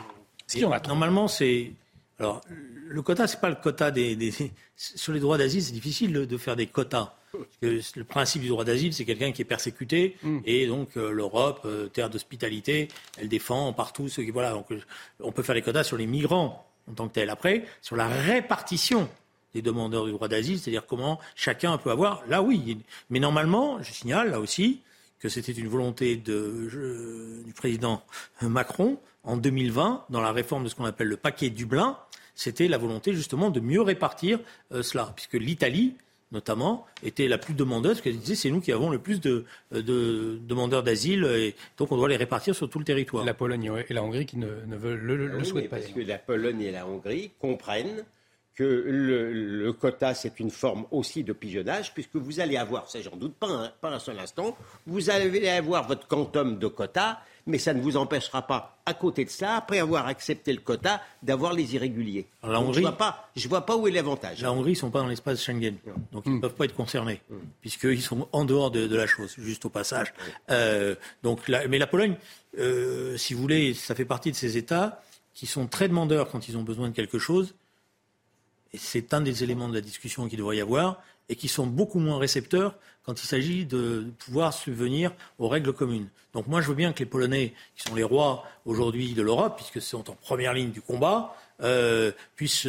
[0.87, 1.73] Normalement, c'est
[2.21, 4.33] alors, le quota, c'est pas le quota des,
[4.77, 7.15] Sur les droits d'asile, c'est difficile de, faire des quotas.
[7.61, 10.39] le principe du droit d'asile, c'est quelqu'un qui est persécuté, mm.
[10.45, 12.89] et donc euh, l'Europe, euh, terre d'hospitalité,
[13.19, 14.31] elle défend partout ceux qui.
[14.31, 14.67] Voilà, donc,
[15.21, 17.31] on peut faire les quotas sur les migrants en tant que tels.
[17.31, 19.09] Après, sur la répartition
[19.55, 22.25] des demandeurs du droit d'asile, c'est-à-dire comment chacun peut avoir.
[22.29, 22.79] Là, oui.
[23.11, 24.81] Mais normalement, je signale là aussi
[25.19, 28.03] que c'était une volonté de, du président
[28.43, 31.97] Macron en 2020, dans la réforme de ce qu'on appelle le paquet Dublin,
[32.35, 34.39] c'était la volonté justement de mieux répartir
[34.73, 35.95] euh, cela, puisque l'Italie
[36.35, 39.45] notamment, était la plus demandeuse, parce qu'elle disait c'est nous qui avons le plus de,
[39.71, 43.25] demandeurs d'asile, et donc on doit les répartir sur tout le territoire.
[43.25, 45.77] La Pologne et la Hongrie qui ne, veulent, le, ah souhaitent pas.
[45.79, 48.05] Parce que la Pologne et la Hongrie comprennent
[48.55, 53.17] que le, quota, c'est une forme aussi de pigeonnage, puisque vous allez avoir, ça j'en
[53.17, 57.59] doute pas, hein, pas un seul instant, vous allez avoir votre quantum de quota, mais
[57.59, 61.53] ça ne vous empêchera pas, à côté de ça, après avoir accepté le quota, d'avoir
[61.53, 62.27] les irréguliers.
[62.43, 64.41] je ne vois, pas, vois pas où est l'avantage.
[64.41, 65.77] La Hongrie, ils ne sont pas dans l'espace Schengen,
[66.13, 66.41] donc ils ne hmm.
[66.41, 67.37] peuvent pas être concernés, hmm.
[67.61, 70.15] puisqu'ils sont en dehors de, la chose, juste au passage.
[70.51, 70.95] Euh,
[71.25, 72.15] donc, mais la Pologne,
[72.59, 75.03] euh, si vous voulez, ça fait partie de ces États
[75.35, 77.55] qui sont très demandeurs quand ils ont besoin de quelque chose.
[78.75, 81.65] Et c'est un des éléments de la discussion qu'il devrait y avoir et qui sont
[81.65, 86.09] beaucoup moins récepteurs quand il s'agit de pouvoir subvenir aux règles communes.
[86.33, 89.55] Donc moi, je veux bien que les Polonais, qui sont les rois aujourd'hui de l'Europe,
[89.57, 92.67] puisque sont en première ligne du combat, euh, puissent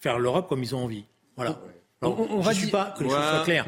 [0.00, 1.04] faire l'Europe comme ils ont envie.
[1.36, 1.56] Voilà.
[2.02, 3.64] on, ne je pas que les choses soient claires,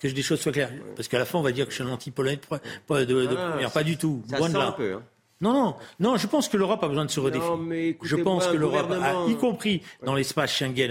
[0.00, 1.84] que, des choses soient claires, parce qu'à la fin on va dire que je suis
[1.84, 2.40] un anti-polonais
[2.88, 4.22] de, de, ah, pas du tout.
[4.28, 4.94] Ça sent un peu.
[4.94, 5.02] Hein.
[5.40, 7.94] Non, non, non, je pense que l'Europe a besoin de se redéfinir.
[8.02, 8.92] Je pense que l'Europe,
[9.28, 10.90] y compris dans l'espace Schengen,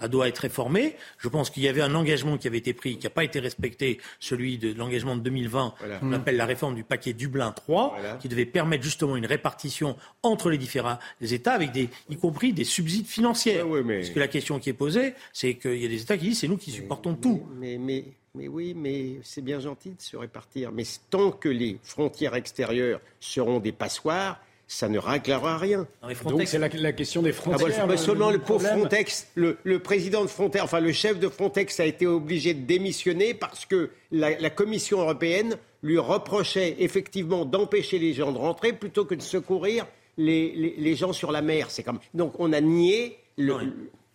[0.00, 0.96] a doit, être réformée.
[1.18, 3.40] Je pense qu'il y avait un engagement qui avait été pris, qui n'a pas été
[3.40, 8.28] respecté, celui de l'engagement de 2020, qu'on appelle la réforme du paquet Dublin 3, qui
[8.28, 13.06] devait permettre justement une répartition entre les différents États, avec des, y compris des subsides
[13.06, 13.58] financiers.
[13.58, 16.38] Parce que la question qui est posée, c'est qu'il y a des États qui disent
[16.38, 17.42] c'est nous qui supportons tout.
[17.58, 20.70] mais, mais oui, mais c'est bien gentil de se répartir.
[20.72, 25.88] Mais tant que les frontières extérieures seront des passoires, ça ne réglera rien.
[26.24, 27.86] Donc c'est la, question des ah, frontières.
[27.90, 31.86] Ah seulement le pauvre Frontex, le, président de Frontex, enfin le chef de Frontex a
[31.86, 38.30] été obligé de démissionner parce que la, Commission européenne lui reprochait effectivement d'empêcher les gens
[38.30, 41.68] de rentrer plutôt que de secourir les, gens sur la mer.
[41.70, 43.56] C'est comme donc on a nié le,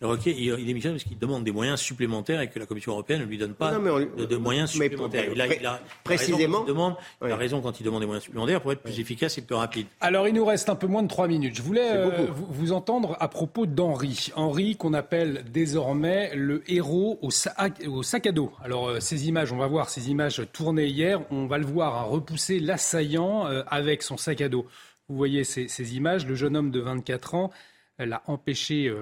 [0.00, 2.92] le requis, il, il démissionne parce qu'il demande des moyens supplémentaires et que la Commission
[2.92, 5.30] européenne ne lui donne pas de, moyens supplémentaires.
[5.32, 8.82] il, a, précisément, demande, il a raison quand il demande des moyens supplémentaires pour être
[8.82, 9.86] plus efficace et plus rapide.
[10.02, 11.56] Alors, il nous reste un peu moins de trois minutes.
[11.56, 14.32] Je voulais euh, vous, entendre à propos d'Henri.
[14.36, 18.52] Henri, qu'on appelle désormais le héros au, au sac à dos.
[18.62, 21.22] Alors, euh, ces images, on va voir ces images tournées hier.
[21.30, 24.66] On va le voir repousser l'assaillant euh, avec son sac à dos.
[25.08, 26.26] Vous voyez ces, ces, images.
[26.26, 27.50] Le jeune homme de 24 ans
[27.98, 28.92] l'a empêché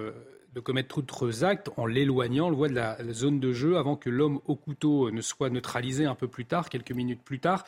[0.55, 4.09] de commettre d'autres actes en l'éloignant, le voit de la, zone de jeu avant que
[4.09, 7.65] l'homme au couteau ne soit neutralisé un peu plus tard, quelques minutes plus tard.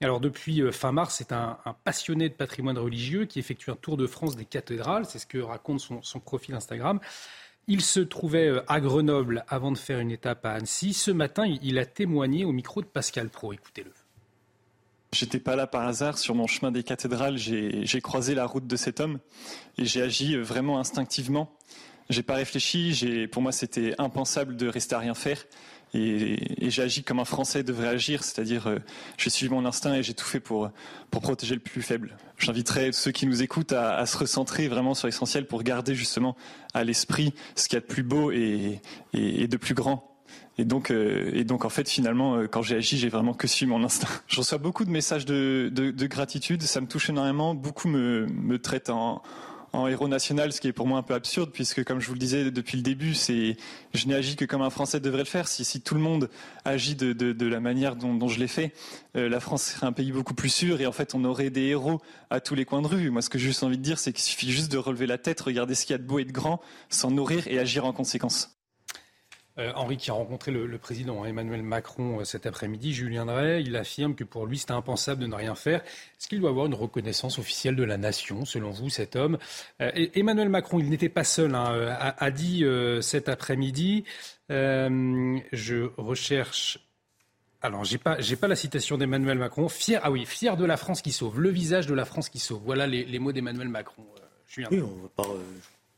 [0.00, 3.96] Alors depuis euh, fin mars, c'est un, passionné de patrimoine religieux qui effectue un tour
[3.96, 7.00] de France des cathédrales, c'est ce que raconte son, son, profil Instagram.
[7.66, 10.94] Il se trouvait euh, à Grenoble avant de faire une étape à Annecy.
[10.94, 13.52] Ce matin, il a témoigné au micro de Pascal Pro.
[13.52, 13.92] Écoutez-le.
[15.12, 16.18] J'étais pas là par hasard.
[16.18, 19.18] Sur mon chemin des cathédrales, j'ai croisé la route de cet homme
[19.76, 21.52] et j'ai agi euh, vraiment instinctivement.
[22.10, 23.28] J'ai pas réfléchi.
[23.30, 25.38] Pour moi, c'était impensable de rester à rien faire.
[25.94, 28.78] Et, j'ai agi comme un Français devrait agir, c'est-à-dire euh,
[29.16, 30.70] j'ai suivi mon instinct et j'ai tout fait pour
[31.10, 32.16] pour protéger le plus faible.
[32.38, 36.36] J'inviterais ceux qui nous écoutent à, se recentrer vraiment sur l'essentiel pour garder justement
[36.74, 38.80] à l'esprit ce qu'il y a de plus beau et,
[39.12, 40.16] et, de plus grand.
[40.58, 43.70] Et donc, euh, et en fait, finalement, euh, quand j'ai agi, j'ai vraiment que suivi
[43.70, 44.08] mon instinct.
[44.28, 47.54] Je reçois beaucoup de messages de, de, de gratitude, ça me touche énormément.
[47.54, 49.22] Beaucoup me, me traitent en,
[49.72, 52.14] en héros national, ce qui est pour moi un peu absurde, puisque comme je vous
[52.14, 53.56] le disais depuis le début, c'est
[53.94, 55.48] je n'ai agi que comme un Français devrait le faire.
[55.48, 56.28] Si, tout le monde
[56.64, 58.72] agit de, la manière dont, dont je l'ai fait,
[59.16, 61.62] euh, la France serait un pays beaucoup plus sûr et en fait on aurait des
[61.62, 62.00] héros
[62.30, 63.10] à tous les coins de rue.
[63.10, 65.18] Moi, ce que j'ai juste envie de dire, c'est qu'il suffit juste de relever la
[65.18, 67.84] tête, regarder ce qu'il y a de beau et de grand, s'en nourrir et agir
[67.84, 68.59] en conséquence.
[69.60, 73.62] Euh, Henri qui a rencontré le, président hein, Emmanuel Macron euh, cet après-midi, Julien Drey,
[73.62, 75.80] il affirme que pour lui c'est impensable de ne rien faire.
[75.80, 79.38] Est-ce qu'il doit avoir une reconnaissance officielle de la nation, selon vous, cet homme?
[79.82, 82.64] Euh, Emmanuel Macron, il n'était pas seul, hein, a, dit
[83.02, 84.04] cet après-midi,
[84.48, 86.78] je recherche
[87.62, 89.68] alors, j'ai pas, j'ai pas la citation d'Emmanuel Macron.
[89.68, 92.38] Fier, ah oui, fier de la France qui sauve, le visage de la France qui
[92.38, 92.62] sauve.
[92.64, 94.06] Voilà les, mots d'Emmanuel Macron.
[94.56, 95.08] oui, on va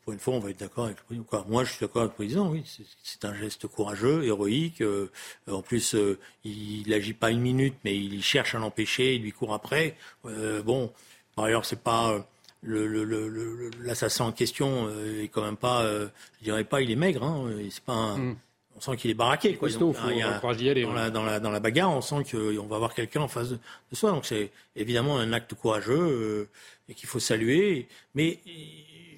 [0.02, 1.44] pour une fois, on va être d'accord avec le président.
[1.48, 2.64] Moi, je suis d'accord avec le président, oui.
[3.02, 4.80] C'est un geste courageux, héroïque.
[4.80, 5.10] Euh,
[5.48, 9.32] en plus, euh, il n'agit pas une minute, mais il cherche à l'empêcher, il lui
[9.32, 9.96] court après.
[10.26, 10.92] Euh, bon,
[11.36, 12.26] par ailleurs, c'est pas
[12.64, 14.88] l'assassin en question
[15.20, 17.24] est quand même pas, je dirais pas, il est maigre.
[17.24, 18.36] Hein, c'est pas un, mm.
[18.76, 19.56] on sent qu'il est baraqué.
[19.56, 19.68] Quoi.
[19.68, 20.94] Costaud, faut il y a- aller, dans, ouais.
[20.94, 23.58] la, dans, la, dans la bagarre, on sent qu'on va avoir quelqu'un en face de,
[23.90, 24.12] de soi.
[24.12, 26.48] Donc c'est évidemment un acte courageux
[26.88, 27.88] et qu'il faut saluer.
[28.14, 28.38] Mais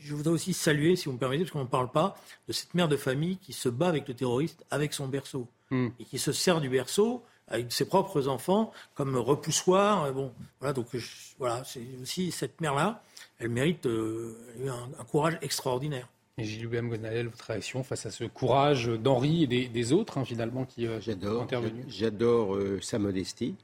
[0.05, 2.17] je voudrais aussi saluer, si vous me permettez, parce qu'on ne parle pas,
[2.49, 5.89] de cette mère de famille qui se bat avec le terroriste avec son berceau Hmm.
[5.99, 10.05] et qui se sert du berceau avec ses propres enfants comme repoussoir.
[10.05, 10.31] Euh, Bon,
[10.61, 11.07] voilà, donc je-
[11.39, 13.03] voilà, c'est aussi cette mère-là,
[13.39, 14.37] elle mérite euh,
[14.69, 16.07] un, un courage extraordinaire.
[16.37, 20.25] Et Gilles Gonadel, votre réaction face à ce courage d'Henri et des, des autres, hein,
[20.25, 21.43] finalement, qui euh, ont J'adore.
[21.43, 23.55] intervenu J'adore euh, sa modestie.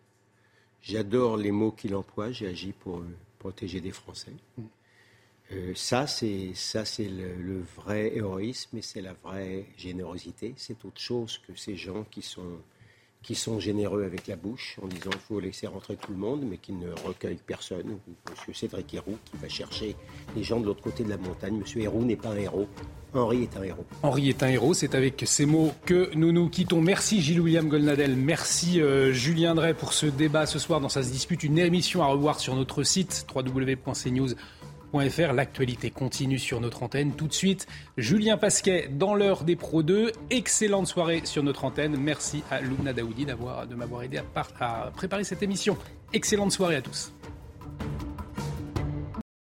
[0.83, 2.31] J'adore les mots qu'il emploie.
[2.33, 3.07] J'ai agi pour euh,
[3.39, 4.33] protéger des Français.
[5.53, 6.55] Euh, ça, c'est
[7.01, 10.55] le, vrai héroïsme et c'est la vraie générosité.
[10.57, 12.23] C'est autre chose que ces gens qui
[13.35, 16.59] sont généreux avec la bouche en disant qu'il faut laisser rentrer tout le monde, mais
[16.59, 17.99] qui ne recueillent personne.
[18.31, 19.97] Monsieur Cédric Héroux qui va chercher
[20.37, 21.57] les gens de l'autre côté de la montagne.
[21.57, 22.69] Monsieur Héroux n'est pas un héros.
[23.13, 23.85] Henri est un héros.
[24.05, 26.81] Henri est un héros, c'est avec ces mots que nous nous quittons.
[26.81, 31.11] Merci Gilles-William Golnadel, merci euh, Julien Drey pour ce débat ce soir dans Ça se
[31.11, 33.27] dispute, une émission à revoir sur notre site
[34.93, 37.13] L'actualité continue sur notre antenne.
[37.13, 37.67] Tout de suite,
[37.97, 40.13] Julien Pasquet dans l'heure des Pro 2.
[40.31, 41.97] Excellente soirée sur notre antenne.
[41.97, 44.21] Merci à Louna Daoudi de m'avoir aidé
[44.59, 45.77] à préparer cette émission.
[46.13, 47.13] Excellente soirée à tous.